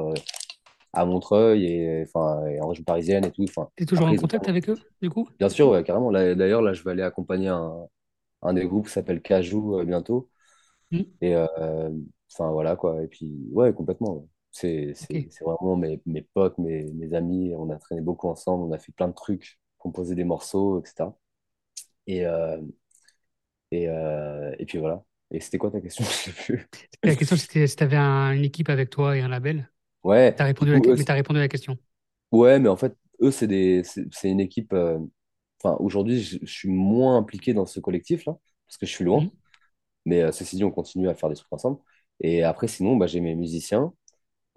à 0.93 1.05
Montreuil 1.05 1.65
et, 1.65 2.03
enfin, 2.07 2.45
et 2.47 2.61
en 2.61 2.69
région 2.69 2.83
parisienne 2.83 3.25
et 3.25 3.31
tout. 3.31 3.43
Enfin, 3.45 3.69
Tu 3.77 3.83
es 3.83 3.85
toujours 3.85 4.07
après, 4.07 4.09
en 4.09 4.15
ont 4.15 4.17
contact 4.17 4.49
avec 4.49 4.69
eux, 4.69 4.77
du 5.01 5.09
coup? 5.09 5.29
Bien 5.39 5.49
sûr, 5.49 5.69
ouais, 5.69 5.83
carrément. 5.83 6.11
D'ailleurs, 6.11 6.61
là, 6.61 6.73
je 6.73 6.83
vais 6.83 6.91
aller 6.91 7.03
accompagner 7.03 7.47
un, 7.49 7.87
un 8.43 8.53
des 8.53 8.65
groupes 8.67 8.87
qui 8.87 8.93
s'appelle 8.93 9.21
Cajou 9.21 9.77
euh, 9.79 9.85
bientôt. 9.85 10.29
Hmm, 10.91 11.17
Et 11.21 11.35
euh, 11.35 11.89
enfin, 12.33 12.51
voilà 12.51 12.75
quoi. 12.75 13.03
Et 13.03 13.07
puis, 13.07 13.33
ouais, 13.53 13.73
complètement. 13.73 14.27
C'est 14.51 14.95
vraiment 15.41 15.75
mes, 15.77 16.01
mes 16.07 16.23
potes, 16.23 16.57
mes, 16.59 16.85
mes 16.93 17.13
amis. 17.15 17.53
On 17.55 17.69
a 17.71 17.77
traîné 17.77 18.01
beaucoup 18.01 18.29
ensemble. 18.29 18.65
On 18.65 18.71
a 18.73 18.79
fait 18.79 18.91
plein 18.93 19.09
de 19.09 19.13
trucs, 19.13 19.59
composé 19.79 20.15
des 20.15 20.23
morceaux, 20.25 20.81
etc. 20.81 21.17
Et, 22.07 22.25
euh, 22.27 22.57
et, 23.71 23.83
et 24.59 24.65
puis 24.65 24.77
voilà. 24.79 25.03
Et 25.31 25.39
c'était 25.39 25.57
quoi 25.57 25.71
ta 25.71 25.81
question? 25.81 26.03
Je 26.05 26.09
sais 26.11 26.31
plus. 26.33 26.67
La 27.03 27.15
question, 27.15 27.35
c'était 27.37 27.65
si 27.67 27.75
tu 27.75 27.83
avais 27.83 27.97
une 27.97 28.43
équipe 28.45 28.69
avec 28.69 28.89
toi 28.91 29.17
et 29.17 29.21
un 29.21 29.27
label? 29.29 29.67
Ouais, 30.07 30.35
T'as 30.35 30.45
répondu 30.45 30.71
la, 30.71 30.79
coup, 30.81 30.95
mais 30.95 31.09
as 31.11 31.13
répondu 31.13 31.39
à 31.39 31.41
la 31.43 31.47
question. 31.49 31.77
ouais, 32.31 32.59
mais 32.59 32.69
en 32.69 32.77
fait, 32.77 32.95
eux, 33.21 33.31
c'est 33.31 33.47
des, 33.47 33.83
c'est 34.11 34.29
une 34.29 34.39
équipe. 34.39 34.73
euh, 34.73 34.99
Enfin, 35.63 35.75
aujourd'hui, 35.81 36.21
je, 36.21 36.37
je 36.43 36.51
suis 36.53 36.69
moins 36.69 37.17
impliqué 37.17 37.53
dans 37.53 37.65
ce 37.65 37.79
collectif-là, 37.79 38.37
parce 38.67 38.77
que 38.77 38.85
je 38.85 38.91
suis 38.93 39.03
loin. 39.05 39.27
Mais 40.05 40.21
euh, 40.23 40.31
ceci 40.33 40.55
dit, 40.57 40.63
on 40.65 40.71
continue 40.71 41.09
à 41.09 41.15
faire 41.15 41.29
des 41.29 41.35
trucs 41.35 41.51
ensemble. 41.53 41.79
Et 42.21 42.43
après, 42.43 42.67
sinon, 42.67 42.97
bah, 42.97 43.07
j'ai 43.07 43.21
mes 43.21 43.35
musiciens. 43.35 43.93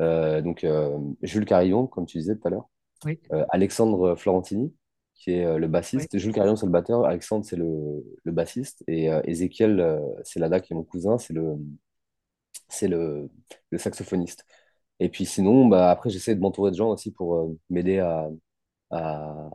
Euh, 0.00 0.42
donc, 0.42 0.64
euh, 0.64 0.98
Jules 1.22 1.44
Carillon, 1.46 1.86
comme 1.88 2.06
tu 2.06 2.18
disais 2.18 2.36
tout 2.36 2.48
à 2.48 2.50
l'heure. 2.50 2.70
Oui, 3.04 3.20
Euh, 3.32 3.44
Alexandre 3.50 4.16
Florentini, 4.16 4.74
qui 5.14 5.32
est 5.32 5.44
euh, 5.46 5.58
le 5.58 5.68
oui, 5.96 6.06
bassiste. 6.06 6.18
Jules 6.18 6.32
Carillon, 6.34 6.56
c'est 6.56 6.66
le 6.66 6.72
batteur. 6.72 7.04
Alexandre, 7.06 7.44
c'est 7.46 7.56
le, 7.56 8.04
le 8.24 8.32
bassiste. 8.32 8.84
Et 8.88 9.10
euh, 9.12 9.22
Ézéchiel, 9.24 9.80
euh, 9.80 10.00
c'est 10.24 10.40
Lada, 10.40 10.60
qui 10.60 10.72
est 10.74 10.76
mon 10.76 10.84
cousin, 10.84 11.18
c'est 11.18 11.34
le, 11.34 11.56
c'est 12.68 12.88
le, 12.88 13.30
le 13.70 13.78
saxophoniste. 13.78 14.46
Et 15.00 15.08
puis 15.08 15.26
sinon, 15.26 15.66
bah, 15.68 15.90
après, 15.90 16.10
j'essaie 16.10 16.34
de 16.36 16.40
m'entourer 16.40 16.70
de 16.72 16.76
gens 16.76 16.90
aussi 16.90 17.12
pour 17.12 17.36
euh, 17.36 17.58
m'aider 17.70 17.98
à, 18.00 18.28
à, 18.90 19.48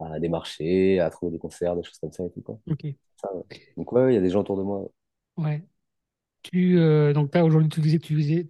à 0.00 0.18
démarcher, 0.20 1.00
à 1.00 1.10
trouver 1.10 1.32
des 1.32 1.38
concerts, 1.38 1.76
des 1.76 1.82
choses 1.82 1.98
comme 1.98 2.12
ça 2.12 2.24
et 2.24 2.30
tout, 2.30 2.42
quoi. 2.42 2.58
ok. 2.66 2.84
Ça, 3.16 3.34
ouais. 3.34 3.44
Donc, 3.76 3.92
ouais, 3.92 4.12
il 4.12 4.16
y 4.16 4.18
a 4.18 4.22
des 4.22 4.30
gens 4.30 4.40
autour 4.40 4.58
de 4.58 4.62
moi. 4.64 4.88
Ouais. 5.36 5.64
Tu, 6.42 6.78
euh, 6.78 7.12
donc, 7.14 7.34
là, 7.34 7.44
aujourd'hui, 7.44 7.68
tu 7.70 7.80
disais 7.80 7.98
que 7.98 8.04
tu, 8.06 8.16
visais- 8.16 8.48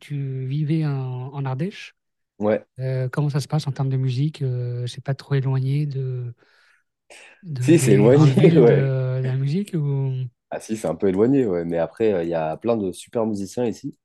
tu, 0.00 0.46
vivais 0.46 0.86
en, 0.86 0.92
en 1.34 1.46
Ardèche. 1.46 1.96
Ouais. 2.38 2.64
Euh, 2.80 3.08
comment 3.10 3.30
ça 3.30 3.40
se 3.40 3.48
passe 3.48 3.66
en 3.68 3.72
termes 3.72 3.90
de 3.90 3.96
musique? 3.98 4.42
Euh, 4.42 4.86
c'est 4.86 5.04
pas 5.04 5.14
trop 5.14 5.34
éloigné 5.34 5.86
de, 5.86 6.34
de- 7.42 7.62
Si, 7.62 7.78
c'est 7.78 7.92
des 7.96 8.10
grandes 8.10 8.32
éloigné, 8.32 8.32
villes 8.32 8.54
de, 8.60 8.60
ouais. 8.60 8.90
de 9.22 9.26
la 9.26 9.36
musique 9.36 9.74
ou... 9.74 10.12
Ah 10.50 10.60
si, 10.60 10.76
c'est 10.76 10.88
un 10.88 10.94
peu 10.94 11.08
éloigné, 11.08 11.46
ouais. 11.46 11.64
Mais 11.64 11.78
après, 11.78 12.12
euh, 12.12 12.22
il 12.24 12.28
y 12.30 12.34
a 12.34 12.56
plein 12.56 12.76
de 12.76 12.92
super 12.92 13.26
musiciens 13.26 13.66
ici. 13.66 13.98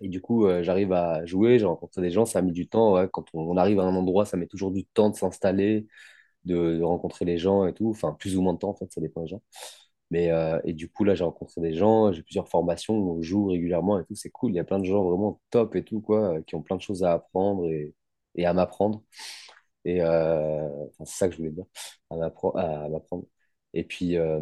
Et 0.00 0.08
du 0.08 0.20
coup, 0.20 0.46
euh, 0.46 0.62
j'arrive 0.62 0.92
à 0.92 1.24
jouer, 1.26 1.58
j'ai 1.58 1.66
rencontré 1.66 2.02
des 2.02 2.10
gens, 2.10 2.24
ça 2.26 2.40
a 2.40 2.42
mis 2.42 2.52
du 2.52 2.68
temps. 2.68 2.94
ouais. 2.94 3.08
Quand 3.12 3.24
on, 3.34 3.40
on 3.42 3.56
arrive 3.56 3.80
à 3.80 3.84
un 3.84 3.94
endroit, 3.96 4.26
ça 4.26 4.36
met 4.36 4.46
toujours 4.46 4.70
du 4.72 4.84
temps 4.86 5.10
de 5.10 5.16
s'installer, 5.16 5.86
de, 6.44 6.78
de 6.78 6.82
rencontrer 6.84 7.24
les 7.26 7.38
gens 7.38 7.66
et 7.66 7.74
tout. 7.74 7.90
Enfin, 7.90 8.14
plus 8.18 8.36
ou 8.36 8.42
moins 8.42 8.54
de 8.54 8.58
temps, 8.60 8.70
en 8.70 8.74
fait, 8.76 8.92
ça 8.92 9.00
dépend 9.02 9.22
des 9.22 9.28
gens. 9.28 9.42
Mais, 10.10 10.30
euh, 10.30 10.60
et 10.64 10.72
du 10.74 10.88
coup, 10.90 11.04
là, 11.04 11.14
j'ai 11.14 11.24
rencontré 11.24 11.60
des 11.60 11.74
gens, 11.74 12.12
j'ai 12.12 12.22
plusieurs 12.22 12.48
formations, 12.48 12.94
on 12.94 13.22
joue 13.22 13.46
régulièrement 13.48 13.98
et 14.00 14.04
tout, 14.04 14.14
c'est 14.14 14.30
cool. 14.30 14.52
Il 14.52 14.56
y 14.56 14.60
a 14.60 14.64
plein 14.64 14.78
de 14.78 14.84
gens 14.84 15.04
vraiment 15.04 15.40
top 15.50 15.74
et 15.76 15.84
tout, 15.84 16.00
quoi, 16.00 16.40
qui 16.42 16.54
ont 16.54 16.62
plein 16.62 16.76
de 16.76 16.82
choses 16.82 17.04
à 17.04 17.12
apprendre 17.14 17.66
et, 17.70 17.94
et 18.36 18.46
à 18.46 18.52
m'apprendre. 18.54 19.02
Et 19.84 20.02
euh, 20.02 20.68
enfin, 20.90 21.04
c'est 21.06 21.16
ça 21.18 21.28
que 21.28 21.34
je 21.34 21.38
voulais 21.38 21.50
dire, 21.52 21.64
à 22.10 22.16
m'appre- 22.16 22.56
à 22.58 22.88
m'apprendre. 22.88 23.26
Et 23.74 23.84
puis, 23.84 24.16
euh, 24.18 24.40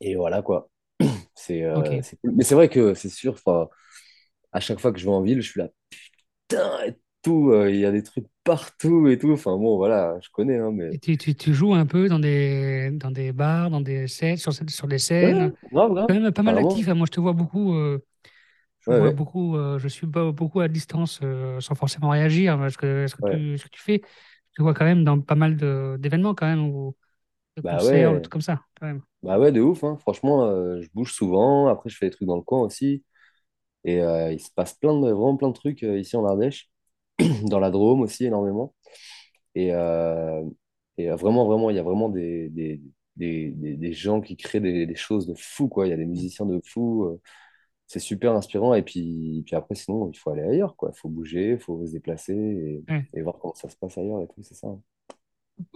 et 0.00 0.14
voilà, 0.16 0.42
quoi. 0.42 0.70
C'est 1.34 1.62
Ok. 1.74 1.90
euh, 1.94 2.00
c'est 2.02 2.16
cool. 2.20 2.32
Mais 2.36 2.44
c'est 2.44 2.54
vrai 2.54 2.68
que 2.68 2.94
c'est 2.94 3.08
sûr, 3.08 3.32
enfin, 3.34 3.68
à 4.52 4.60
chaque 4.60 4.80
fois 4.80 4.92
que 4.92 4.98
je 4.98 5.04
vais 5.06 5.10
en 5.12 5.22
ville, 5.22 5.40
je 5.42 5.50
suis 5.50 5.60
là, 5.60 5.68
putain, 6.48 6.84
et 6.86 6.96
tout, 7.22 7.50
euh, 7.52 7.70
il 7.70 7.78
y 7.80 7.86
a 7.86 7.92
des 7.92 8.02
trucs 8.04 8.26
partout 8.44 9.08
et 9.08 9.18
tout. 9.18 9.32
Enfin, 9.32 9.56
bon, 9.58 9.76
voilà, 9.78 10.18
je 10.22 10.30
connais, 10.30 10.58
hein, 10.58 10.70
mais. 10.72 10.92
Et 10.92 10.98
tu, 10.98 11.16
tu, 11.16 11.34
tu 11.34 11.54
joues 11.54 11.74
un 11.74 11.86
peu 11.86 12.08
dans 12.08 12.18
des, 12.18 12.90
dans 12.92 13.10
des 13.12 13.32
bars, 13.32 13.70
dans 13.70 13.80
des 13.80 14.08
scènes, 14.08 14.36
sur, 14.36 14.52
sur 14.52 14.88
des 14.88 14.98
Ouais, 15.20 15.32
scènes. 15.32 15.52
grave, 15.72 15.92
grave, 15.94 16.08
Quand 16.08 16.14
même 16.14 16.32
pas 16.32 16.42
mal 16.42 16.58
actif. 16.58 16.88
hein. 16.88 16.94
Moi, 16.94 17.06
je 17.06 17.12
te 17.12 17.20
vois 17.20 17.32
beaucoup. 17.34 17.74
euh, 17.74 18.04
je 18.80 18.92
Ouais, 18.92 18.94
vois 18.94 19.10
ouais. 19.10 19.12
beaucoup. 19.12 19.56
euh, 19.56 19.78
je 19.78 19.88
suis 19.88 20.06
pas 20.08 20.32
beaucoup 20.32 20.60
à 20.60 20.68
distance 20.68 21.20
euh, 21.24 21.60
sans 21.60 21.74
forcément 21.76 22.10
réagir. 22.10 22.58
Parce 22.58 22.76
que 22.76 23.06
ce 23.08 23.16
que 23.16 23.22
Ouais. 23.22 23.40
tu, 23.40 23.58
ce 23.58 23.64
que 23.64 23.70
tu 23.70 23.80
fais, 23.82 24.02
je 24.52 24.56
te 24.58 24.62
vois 24.62 24.74
quand 24.74 24.84
même 24.86 25.04
dans 25.04 25.20
pas 25.20 25.36
mal 25.36 25.56
de- 25.56 25.96
d'événements, 26.00 26.34
quand 26.34 26.46
même, 26.48 26.64
ou 26.68 26.96
de 27.56 27.62
Bah 27.62 27.82
concerts, 27.82 28.12
ouais, 28.12 28.22
trucs 28.22 28.32
comme 28.32 28.42
ça, 28.42 28.64
quand 28.80 28.86
même. 28.88 29.02
bah 29.22 29.38
ouais, 29.38 29.52
de 29.52 29.60
ouf, 29.60 29.84
hein. 29.84 29.96
Franchement, 29.98 30.44
euh, 30.46 30.80
je 30.82 30.88
bouge 30.94 31.12
souvent. 31.14 31.68
Après, 31.68 31.90
je 31.90 31.96
fais 31.96 32.06
des 32.06 32.10
trucs 32.16 32.28
dans 32.28 32.36
le 32.36 32.42
coin 32.42 32.60
aussi. 32.62 33.04
Et 33.84 34.00
euh, 34.02 34.32
il 34.32 34.40
se 34.40 34.50
passe 34.52 34.74
plein 34.74 34.94
de, 35.00 35.08
vraiment 35.10 35.36
plein 35.36 35.48
de 35.48 35.54
trucs 35.54 35.82
euh, 35.82 35.98
ici 35.98 36.16
en 36.16 36.24
Ardèche, 36.26 36.70
dans 37.44 37.60
la 37.60 37.70
Drôme 37.70 38.02
aussi 38.02 38.26
énormément. 38.26 38.74
Et, 39.54 39.72
euh, 39.74 40.42
et 40.98 41.08
vraiment, 41.10 41.46
vraiment, 41.46 41.70
il 41.70 41.76
y 41.76 41.78
a 41.78 41.82
vraiment 41.82 42.08
des, 42.08 42.48
des, 42.50 42.80
des, 43.16 43.50
des, 43.52 43.76
des 43.76 43.92
gens 43.92 44.20
qui 44.20 44.36
créent 44.36 44.60
des, 44.60 44.86
des 44.86 44.94
choses 44.96 45.26
de 45.26 45.34
fou, 45.36 45.68
quoi. 45.68 45.86
Il 45.86 45.90
y 45.90 45.92
a 45.92 45.96
des 45.96 46.06
musiciens 46.06 46.46
de 46.46 46.60
fou. 46.66 47.04
euh, 47.06 47.20
c'est 47.86 48.00
super 48.00 48.32
inspirant. 48.34 48.74
Et 48.74 48.82
puis, 48.82 49.42
puis 49.46 49.56
après, 49.56 49.74
sinon, 49.74 50.10
il 50.12 50.18
faut 50.18 50.30
aller 50.30 50.42
ailleurs, 50.42 50.76
quoi. 50.76 50.90
Il 50.94 50.98
faut 50.98 51.08
bouger, 51.08 51.52
il 51.52 51.58
faut 51.60 51.86
se 51.86 51.92
déplacer 51.92 52.34
et, 52.34 52.84
Ouais. 52.88 53.06
et 53.14 53.22
voir 53.22 53.38
comment 53.40 53.54
ça 53.54 53.68
se 53.68 53.76
passe 53.76 53.98
ailleurs 53.98 54.22
et 54.22 54.26
tout, 54.28 54.42
c'est 54.42 54.54
ça. 54.54 54.68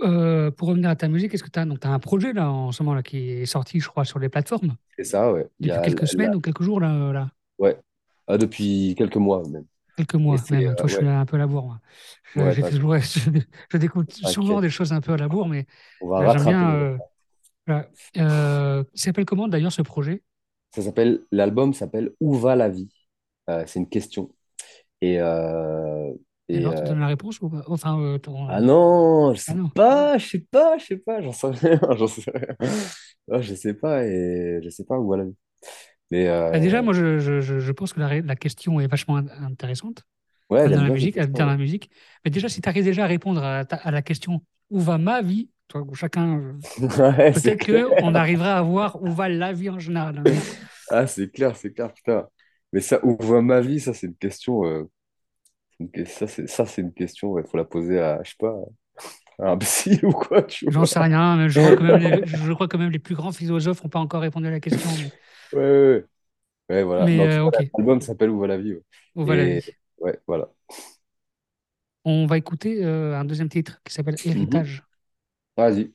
Euh, 0.01 0.51
pour 0.51 0.69
revenir 0.69 0.89
à 0.91 0.97
ta 0.97 1.09
musique, 1.09 1.35
est-ce 1.35 1.43
que 1.45 1.51
tu 1.51 1.59
as, 1.59 1.65
donc, 1.67 1.81
t'as 1.81 1.91
un 1.91 1.99
projet 1.99 2.33
là, 2.33 2.51
en 2.51 2.73
ce 2.73 2.83
moment 2.83 2.95
là, 2.95 3.03
qui 3.03 3.31
est 3.31 3.47
sorti, 3.47 3.81
je 3.81 3.89
crois, 3.89 4.05
sur 4.05 4.19
les 4.19 4.29
plateformes? 4.29 4.77
C'est 4.97 5.05
ça, 5.05 5.33
ouais. 5.33 5.49
Il 5.61 5.67
y 5.67 5.71
depuis 5.71 5.79
a, 5.79 5.83
quelques 5.83 6.01
la- 6.03 6.07
semaines 6.07 6.31
la- 6.31 6.37
ou 6.37 6.41
quelques 6.41 6.63
jours, 6.63 6.81
là, 6.81 7.13
là? 7.13 7.31
Ouais. 7.59 7.84
Ah, 8.27 8.39
depuis 8.39 8.95
quelques 8.97 9.17
mois 9.17 9.43
même. 9.49 9.67
quelques 9.97 10.15
mois 10.15 10.39
même. 10.51 10.67
euh, 10.69 10.75
Toi, 10.75 10.89
je 10.89 10.95
suis 10.95 11.05
ouais, 11.05 11.09
un 11.09 11.25
peu 11.27 11.37
à 11.37 11.39
la 11.39 11.47
bourre. 11.47 11.67
moi. 11.67 11.81
Je, 12.35 12.41
ouais, 12.41 12.55
t'inquiète, 12.55 12.79
toujours- 12.79 12.99
je, 12.99 13.21
je 13.73 13.77
découvre 13.79 14.07
souvent 14.11 14.61
des 14.61 14.71
choses 14.71 14.93
un 14.93 15.01
peu 15.01 15.13
à 15.13 15.17
la 15.17 15.29
bourre, 15.29 15.49
mais 15.49 15.67
On 16.01 16.09
va 16.09 16.21
euh, 16.21 16.29
j'aime 16.29 16.45
bien. 16.47 16.75
euh, 16.75 16.99
voilà. 17.67 17.89
Euh, 18.19 18.85
il 18.95 19.01
s'appelle 19.01 19.25
comment 19.27 19.49
d'ailleurs 19.49 19.73
ce 19.73 19.83
projet? 19.83 20.23
Ça 20.75 20.83
s'appelle, 20.83 21.25
l'album 21.33 21.73
s'appelle 21.75 22.13
Où 22.21 22.35
va 22.35 22.57
la 22.57 22.69
vie? 22.69 22.89
Euh, 23.51 23.65
c'est 23.67 23.79
une 23.81 23.89
question. 23.89 24.35
Et, 25.03 25.21
euh, 25.21 26.13
Et 26.53 26.59
alors, 26.59 26.75
tu 26.75 26.83
euh, 26.83 26.85
donnes 26.85 27.01
la 27.01 27.07
réponse 27.09 27.41
ou 27.41 27.49
pas? 27.51 27.63
Enfin, 27.69 27.99
euh, 28.01 28.19
ton, 28.19 28.49
ah 28.49 28.61
euh, 28.61 28.61
non, 28.61 29.35
je 29.35 29.41
ah 29.49 29.55
sais 29.55 29.55
non. 29.55 29.71
pas, 29.75 30.19
je 30.19 30.27
sais 30.29 30.39
pas, 30.41 30.77
je 30.79 30.87
sais 30.87 30.97
pas, 30.99 31.23
j'en 31.23 31.33
sais 31.33 31.49
rien, 31.49 31.81
j'en 31.97 32.07
sais 32.07 32.31
rien. 32.31 33.41
Je 33.41 33.55
sais 33.55 33.75
pas 33.75 34.05
et 34.07 34.61
je 34.63 34.69
sais 34.71 34.85
pas 34.85 34.99
où 34.99 35.09
va 35.11 35.17
la 35.19 35.25
vie. 35.25 35.37
Mais 36.11 36.27
Bah, 36.53 36.61
déjà, 36.61 36.83
euh, 36.83 36.83
moi, 36.83 36.93
je, 36.95 37.19
je, 37.19 37.41
je 37.41 37.59
je 37.59 37.73
pense 37.73 37.93
que 37.93 38.01
la, 38.01 38.37
question 38.37 38.81
est 38.81 38.87
vachement 38.87 39.17
in- 39.17 39.29
intéressante. 39.45 40.05
ouais, 40.51 40.69
dans 40.71 40.83
la 40.83 40.91
musique, 40.91 41.19
euh, 41.19 41.27
dans 41.29 41.47
la 41.47 41.57
musique. 41.59 41.91
Mais 42.25 42.31
déjà, 42.33 42.49
si 42.49 42.61
tu 42.63 42.69
arrives 42.71 42.85
déjà 42.85 43.05
à 43.05 43.09
répondre 43.09 43.43
à, 43.45 43.65
ta- 43.67 43.77
à 43.79 43.91
la 43.93 44.03
question 44.03 44.45
où 44.71 44.81
va 44.81 44.99
ma 44.99 45.23
vie, 45.23 45.51
toi, 45.69 45.83
ou 45.83 45.95
chacun, 45.95 46.39
euh, 46.41 46.55
Ouais, 46.81 47.33
peut-être 47.33 47.63
que 47.63 47.91
on 48.01 48.15
clair. 48.15 48.17
arrivera 48.17 48.59
à 48.59 48.63
voir 48.63 49.03
où 49.03 49.13
va 49.13 49.29
la 49.31 49.53
vie 49.55 49.71
en 49.71 49.79
général. 49.81 50.19
hein. 50.19 50.33
Ah, 50.91 51.07
c'est 51.07 51.31
clair, 51.31 51.57
c'est 51.57 51.73
clair, 51.73 51.93
putain. 51.93 52.29
Mais 52.73 52.81
ça, 52.81 53.01
où 53.05 53.17
va 53.25 53.41
ma 53.43 53.61
vie? 53.61 53.81
Ça, 53.81 53.95
c'est 53.95 54.07
une 54.09 54.17
question. 54.17 54.65
euh, 54.65 54.85
ça, 56.07 56.27
c'est 56.67 56.81
une 56.83 56.93
question. 56.93 57.39
Il 57.39 57.47
faut 57.47 57.57
la 57.57 57.65
poser 57.65 57.99
à, 58.01 58.23
je 58.23 58.31
sais 58.31 58.37
pas, 58.39 58.55
à 59.41 59.51
un 59.53 59.59
psy 59.59 60.01
ou 60.05 60.13
quoi, 60.13 60.47
j'en 60.67 60.87
sais 60.87 60.99
rien, 60.99 61.37
mais 61.37 61.49
je 61.51 61.59
crois 61.61 61.75
que 61.75 61.83
même 61.83 61.97
les, 61.99 62.25
je 62.27 62.53
crois 62.53 62.69
que 62.69 62.77
même 62.77 62.91
les 62.91 62.99
plus 62.99 63.15
grands 63.15 63.33
philosophes 63.33 63.83
n'ont 63.85 63.91
pas 63.91 63.99
encore 64.01 64.23
répondu 64.23 64.47
à 64.47 64.51
la 64.51 64.61
question. 64.61 64.97
Mais, 64.97 65.13
Ouais, 65.53 65.61
ouais, 65.61 66.05
ouais. 66.71 66.85
Voilà. 66.85 67.13
Mais 67.13 67.23
euh, 67.27 67.45
ok, 67.45 67.63
l'album 67.79 68.01
s'appelle 68.01 68.31
Où 68.31 68.41
va 68.41 68.49
la 68.49 68.59
vie? 68.59 68.75
ouais. 68.75 68.83
va 69.25 69.37
la 69.37 69.47
Et 69.47 69.61
vie? 69.61 69.65
ouais, 70.01 70.21
voilà. 70.27 70.51
On 72.07 72.25
va 72.27 72.39
écouter 72.39 72.83
euh, 72.85 73.15
un 73.19 73.25
deuxième 73.27 73.49
titre 73.51 73.81
qui 73.85 73.93
s'appelle 73.93 74.19
Mhm. 74.25 74.25
Héritage. 74.25 74.85
Vas-y. 75.57 75.93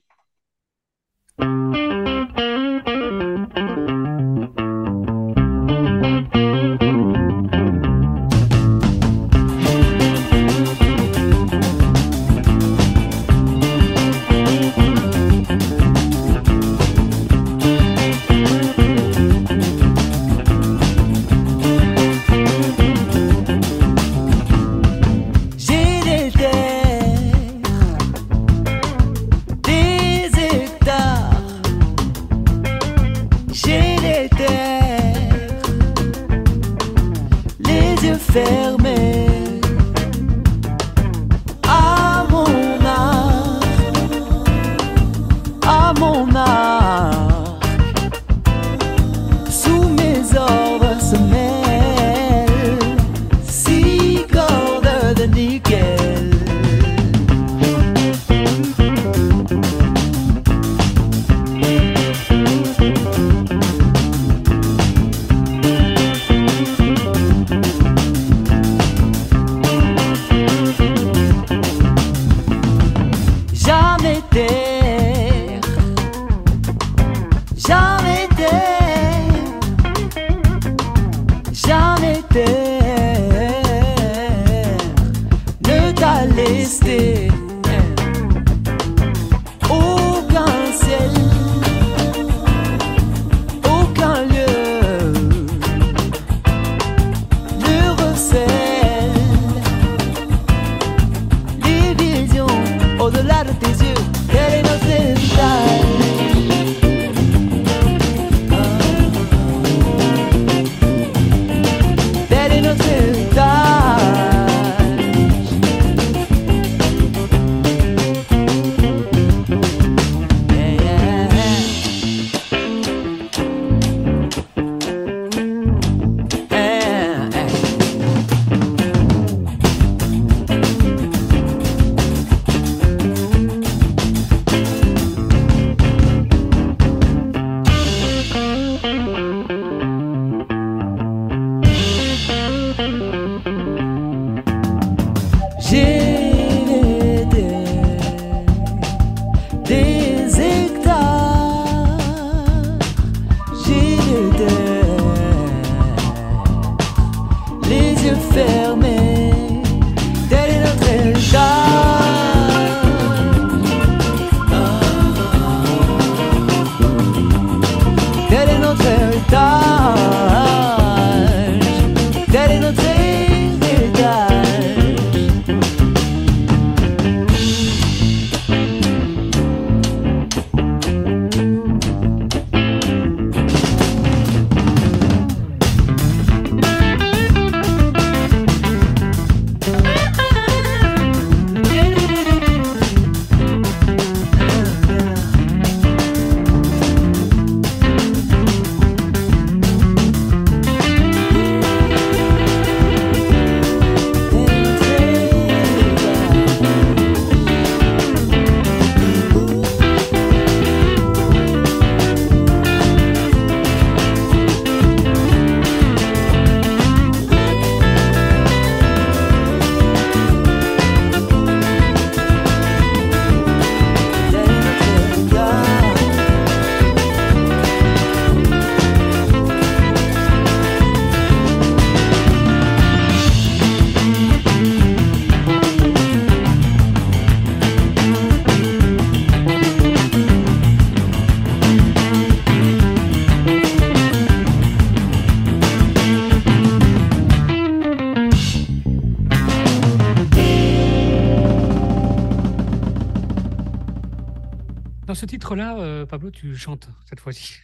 Titre-là, 255.59 255.79
euh, 255.79 256.05
Pablo, 256.05 256.31
tu 256.31 256.55
chantes 256.55 256.87
cette 257.07 257.19
fois-ci. 257.19 257.55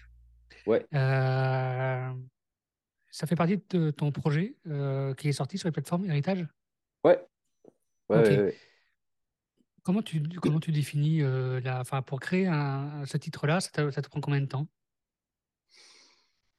Ouais. 0.66 0.86
Euh, 0.94 2.12
ça 3.12 3.28
fait 3.28 3.36
partie 3.36 3.62
de 3.70 3.92
ton 3.92 4.12
projet 4.12 4.56
euh, 4.68 5.14
qui 5.14 5.30
est 5.30 5.34
sorti 5.34 5.58
sur 5.58 5.68
les 5.68 5.72
plateformes 5.72 6.06
Héritage? 6.06 6.46
Ouais. 7.04 7.20
Ouais, 8.10 8.18
Ok. 8.18 8.26
ouais, 8.28 8.42
ouais. 8.44 8.60
Comment 9.84 10.02
tu, 10.02 10.22
comment 10.42 10.60
tu 10.60 10.72
définis 10.72 11.20
la, 11.22 11.80
enfin, 11.80 12.02
pour 12.02 12.20
créer 12.20 12.48
un- 12.48 13.06
ce 13.06 13.18
titre-là, 13.18 13.62
ça 13.62 13.70
te, 13.72 13.92
ça 13.92 14.02
te 14.02 14.10
prend 14.10 14.20
combien 14.20 14.42
de 14.42 14.48
temps? 14.48 14.68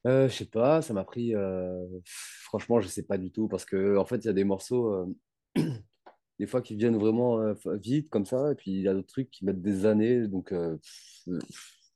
Je 0.05 0.29
sais 0.29 0.45
pas, 0.45 0.81
ça 0.81 0.93
m'a 0.93 1.03
pris. 1.03 1.33
Franchement, 2.05 2.79
je 2.79 2.87
sais 2.87 3.03
pas 3.03 3.17
du 3.17 3.31
tout 3.31 3.47
parce 3.49 3.65
que 3.65 3.97
en 3.97 4.05
fait, 4.05 4.17
il 4.17 4.25
y 4.25 4.29
a 4.29 4.33
des 4.33 4.45
morceaux, 4.45 5.13
des 6.39 6.45
fois, 6.47 6.61
qui 6.61 6.75
viennent 6.75 6.97
vraiment 6.97 7.39
euh, 7.41 7.53
vite 7.65 8.09
comme 8.09 8.25
ça, 8.25 8.51
et 8.51 8.55
puis 8.55 8.71
il 8.71 8.81
y 8.81 8.87
a 8.87 8.93
d'autres 8.93 9.07
trucs 9.07 9.31
qui 9.31 9.45
mettent 9.45 9.61
des 9.61 9.85
années, 9.85 10.27
donc 10.27 10.51
euh, 10.51 10.77
je 11.25 11.33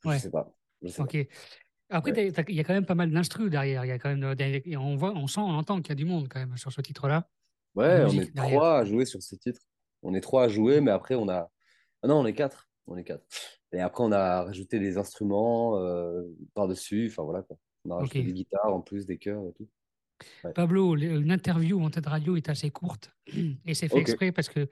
Ouais. 0.06 0.18
sais 0.20 0.32
pas. 0.32 0.54
Je 0.82 0.88
sais 0.88 0.98
pas. 0.98 1.04
Après, 1.94 2.12
Ouais. 2.12 2.34
il 2.48 2.56
y 2.56 2.60
a 2.60 2.64
quand 2.64 2.74
même 2.74 2.86
pas 2.86 2.96
mal 2.96 3.12
d'instrus 3.12 3.50
derrière. 3.52 3.84
Il 3.86 3.90
y 3.90 3.92
a 3.92 4.00
quand 4.00 4.10
même, 4.10 4.24
euh, 4.24 4.36
et 4.40 4.78
on 4.78 4.96
voit, 4.96 5.12
on 5.14 5.28
sent, 5.28 5.42
on 5.42 5.54
entend 5.54 5.78
qu'il 5.82 5.90
y 5.90 5.92
a 5.92 5.96
du 5.96 6.06
monde 6.06 6.28
quand 6.30 6.40
même 6.40 6.56
sur 6.58 6.72
ce 6.72 6.82
titre-là. 6.82 7.30
Ouais, 7.76 8.04
on 8.06 8.10
est 8.12 8.34
derrière. 8.34 8.58
trois 8.60 8.80
à 8.80 8.86
jouer 8.86 9.06
sur 9.06 9.22
ce 9.22 9.36
titre. 9.36 9.62
On 10.02 10.14
est 10.14 10.22
trois 10.22 10.46
à 10.46 10.48
jouer, 10.48 10.82
mais 10.82 10.92
après, 10.92 11.16
on 11.16 11.30
a. 11.30 11.52
Ah 12.02 12.08
non, 12.08 12.16
on 12.22 12.26
est 12.26 12.34
quatre. 12.34 12.70
On 12.88 12.98
est 12.98 13.04
quatre. 13.04 13.24
Et 13.74 13.80
après, 13.80 14.04
on 14.04 14.12
a 14.12 14.44
rajouté 14.44 14.80
des 14.80 14.98
instruments 14.98 15.78
euh, 15.78 16.24
par-dessus. 16.56 17.08
Enfin, 17.12 17.24
voilà 17.24 17.44
quoi. 17.44 17.58
On 17.86 17.92
a 17.92 17.96
rajouté 17.98 18.24
des 18.24 18.34
guitares 18.34 18.74
en 18.74 18.82
plus, 18.82 19.06
des 19.06 19.18
chœurs 19.18 19.46
et 19.48 19.54
tout. 19.54 19.68
Ouais. 20.44 20.54
Pablo, 20.54 20.96
l'interview 20.96 21.82
en 21.84 21.90
tête 21.90 22.06
radio 22.06 22.36
est 22.36 22.50
assez 22.50 22.70
courte 22.70 23.12
et 23.66 23.74
c'est 23.74 23.88
fait 23.88 24.00
exprès 24.00 24.32
parce 24.32 24.50
que 24.50 24.70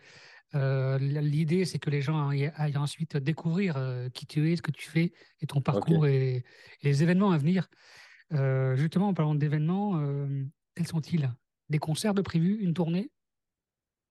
euh, 0.56 0.98
l'idée 0.98 1.64
c'est 1.66 1.78
que 1.78 1.92
les 1.92 2.02
gens 2.02 2.28
aillent, 2.28 2.52
aillent 2.56 2.78
ensuite 2.78 3.18
découvrir 3.18 3.78
euh, 3.78 4.10
qui 4.10 4.26
tu 4.26 4.52
es, 4.52 4.56
ce 4.56 4.64
que 4.64 4.72
tu 4.72 4.90
fais 4.90 5.14
et 5.42 5.46
ton 5.46 5.62
parcours 5.62 6.08
et, 6.08 6.38
et 6.38 6.44
les 6.84 7.04
événements 7.04 7.32
à 7.32 7.38
venir. 7.38 7.70
Euh, 8.34 8.76
justement, 8.76 9.10
en 9.10 9.14
parlant 9.14 9.36
d'événements, 9.36 10.02
quels 10.76 10.88
sont-ils? 10.88 11.30
Des 11.70 11.80
concerts 11.80 12.14
de 12.14 12.22
prévus, 12.22 12.58
une 12.62 12.74
tournée? 12.74 13.12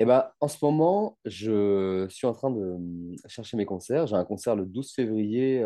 Et 0.01 0.05
ben, 0.05 0.31
en 0.41 0.47
ce 0.47 0.65
moment, 0.65 1.19
je 1.25 2.07
suis 2.09 2.27
en 2.27 2.33
train 2.33 2.51
de 2.51 3.17
chercher 3.27 3.57
mes 3.57 3.67
concerts. 3.67 4.07
J'ai 4.07 4.15
un 4.15 4.25
concert 4.25 4.55
le 4.55 4.65
12 4.65 4.93
février, 4.93 5.65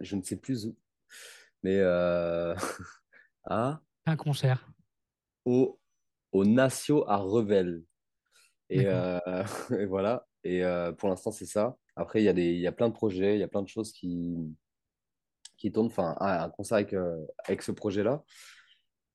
je 0.00 0.16
ne 0.16 0.22
sais 0.22 0.36
plus 0.36 0.66
où, 0.66 0.76
mais 1.62 1.80
à, 3.44 3.80
Un 4.06 4.16
concert. 4.16 4.68
au, 5.44 5.78
au 6.32 6.44
Natio 6.44 7.08
à 7.08 7.16
Revel. 7.16 7.82
Et, 8.68 8.86
euh, 8.86 9.18
et 9.78 9.86
voilà. 9.86 10.26
Et 10.44 10.64
euh, 10.64 10.92
pour 10.92 11.08
l'instant, 11.08 11.30
c'est 11.30 11.46
ça. 11.46 11.76
Après, 11.96 12.22
il 12.22 12.24
y 12.24 12.28
a 12.28 12.32
des, 12.32 12.54
y 12.54 12.66
a 12.66 12.72
plein 12.72 12.88
de 12.88 12.94
projets, 12.94 13.36
il 13.36 13.40
y 13.40 13.44
a 13.44 13.48
plein 13.48 13.62
de 13.62 13.68
choses 13.68 13.92
qui, 13.92 14.36
qui 15.56 15.70
tournent. 15.72 15.86
Enfin, 15.88 16.16
un 16.20 16.44
un 16.44 16.48
concert 16.50 16.76
avec, 16.76 16.94
euh, 16.94 17.24
avec 17.44 17.62
ce 17.62 17.72
projet-là. 17.72 18.22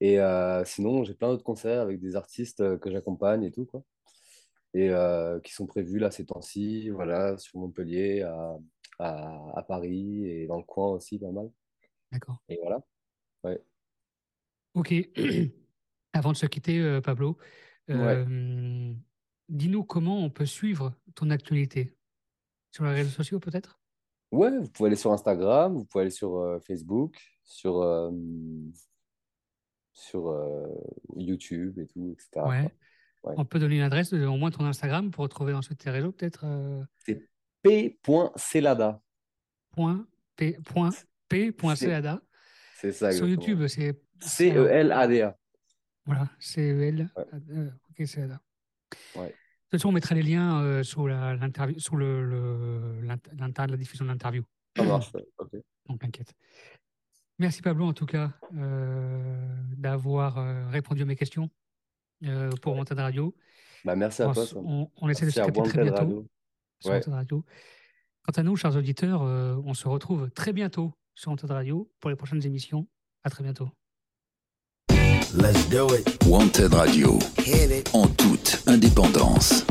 Et 0.02 0.17
sinon, 0.65 1.04
j'ai 1.04 1.13
plein 1.13 1.30
d'autres 1.30 1.43
concerts 1.43 1.80
avec 1.82 2.02
des 2.02 2.15
artistes 2.17 2.78
que 2.80 2.91
j'accompagne 2.91 3.43
et 3.43 3.52
tout, 3.52 3.65
quoi. 3.65 3.84
Et 4.74 4.91
qui 5.41 5.54
sont 5.54 5.65
prévus 5.65 6.00
là 6.00 6.12
ces 6.12 6.26
temps-ci, 6.26 6.89
voilà, 6.89 7.38
sur 7.38 7.60
Montpellier, 7.60 8.21
à, 8.24 8.58
à, 9.00 9.58
à 9.58 9.63
Paris 9.63 10.26
et 10.28 10.48
dans 10.48 10.58
le 10.58 10.63
coin 10.63 10.89
aussi, 10.89 11.17
pas 11.17 11.32
mal. 11.32 11.50
D'accord. 12.12 12.36
Et 12.50 12.60
voilà. 12.62 12.84
Ouais. 13.45 13.63
Ok. 14.76 14.94
Avant 16.14 16.32
de 16.32 16.38
se 16.38 16.46
quitter, 16.46 16.80
euh, 16.80 17.02
Pablo, 17.02 17.38
Ouais. 17.88 17.96
euh, 17.96 18.94
dis-nous 19.50 19.84
comment 19.84 20.24
on 20.24 20.30
peut 20.30 20.46
suivre 20.46 20.94
ton 21.16 21.30
actualité. 21.30 21.96
Sur 22.72 22.86
les 22.86 22.92
réseaux 22.94 23.10
sociaux, 23.12 23.40
peut-être? 23.40 23.80
Ouais, 24.32 24.50
vous 24.58 24.70
pouvez 24.70 24.88
aller 24.88 24.96
sur 24.96 25.12
Instagram, 25.12 25.74
vous 25.76 25.86
pouvez 25.86 26.04
aller 26.04 26.12
sur 26.12 26.36
euh, 26.36 26.60
Facebook, 26.60 27.22
sur, 27.44 27.82
euh, 27.82 28.12
sur 29.94 30.36
YouTube 31.16 31.80
et 31.80 31.88
tout, 31.88 32.12
etc. 32.14 32.46
Ouais. 32.48 32.70
On 33.38 33.46
peut 33.46 33.60
donner 33.60 33.78
une 33.78 33.82
adresse, 33.82 34.12
de- 34.12 34.26
au 34.26 34.36
moins 34.38 34.52
ton 34.52 34.66
Instagram, 34.66 35.10
pour 35.12 35.24
retrouver 35.24 35.54
ensuite 35.54 35.80
tes 35.80 35.90
réseaux, 35.90 36.12
peut-être 36.12 36.46
C'est 37.06 37.28
p.celada. 37.62 39.02
P, 39.76 40.58
P, 41.28 41.56
C'est 41.58 41.76
Celada. 41.76 42.22
c'est 42.76 42.92
ça 42.92 43.12
Sur 43.12 43.26
exactement. 43.26 43.30
YouTube, 43.58 43.68
c'est 43.68 44.00
C-E-L-A-D-A. 44.19 45.38
Voilà, 46.06 46.30
C-E-L. 46.39 47.10
Ouais. 47.15 47.67
ok, 47.89 48.08
Celada. 48.08 48.39
Ouais. 49.15 49.28
De 49.28 49.32
toute 49.32 49.80
façon, 49.82 49.89
on 49.89 49.91
mettra 49.91 50.13
les 50.15 50.21
liens 50.21 50.62
euh, 50.62 50.84
sous 50.84 51.08
la, 51.08 51.38
sous 51.78 51.95
le, 51.95 52.23
le- 52.23 53.01
la 53.01 53.78
diffusion 53.78 54.06
de 54.06 54.10
l'interview. 54.12 54.43
Ça 54.78 54.84
marche. 54.84 55.12
Ok. 55.39 55.56
Donc, 55.88 55.99
t'inquiète. 55.99 56.34
Merci 57.39 57.62
Pablo, 57.62 57.86
en 57.86 57.93
tout 57.93 58.06
cas, 58.06 58.32
euh, 58.56 59.47
d'avoir 59.75 60.38
euh, 60.38 60.67
répondu 60.69 61.01
à 61.01 61.06
mes 61.06 61.15
questions 61.15 61.49
pour 62.62 62.75
Wanted 62.75 62.97
Radio. 62.99 63.36
Bah, 63.84 63.95
merci 63.95 64.21
à 64.21 64.30
On, 64.30 64.34
toi. 64.34 64.43
on- 64.56 64.89
on 65.01 65.10
essaie 65.10 65.25
de 65.25 65.32
se 65.32 65.41
capter 65.41 65.62
très 65.63 65.84
bientôt 65.84 65.97
Radio. 65.97 66.28
sur 66.80 66.91
Ouais. 66.91 67.01
Radio. 67.08 67.43
Quant 68.23 68.32
à 68.34 68.43
nous, 68.43 68.56
chers 68.56 68.75
auditeurs, 68.75 69.21
on 69.21 69.73
se 69.73 69.88
retrouve 69.88 70.30
très 70.32 70.54
bientôt 70.54 70.93
sur 71.15 71.32
Wanted 71.32 71.51
Radio 71.51 71.91
pour 71.99 72.10
les 72.10 72.15
prochaines 72.15 72.43
émissions. 72.45 72.88
À 73.23 73.30
très 73.30 73.43
bientôt. 73.43 73.69
Let's 75.34 75.66
do 75.66 75.88
it. 75.94 76.24
Wanted 76.26 76.74
Radio. 76.74 77.20
En 77.94 78.08
toute 78.08 78.62
indépendance. 78.68 79.64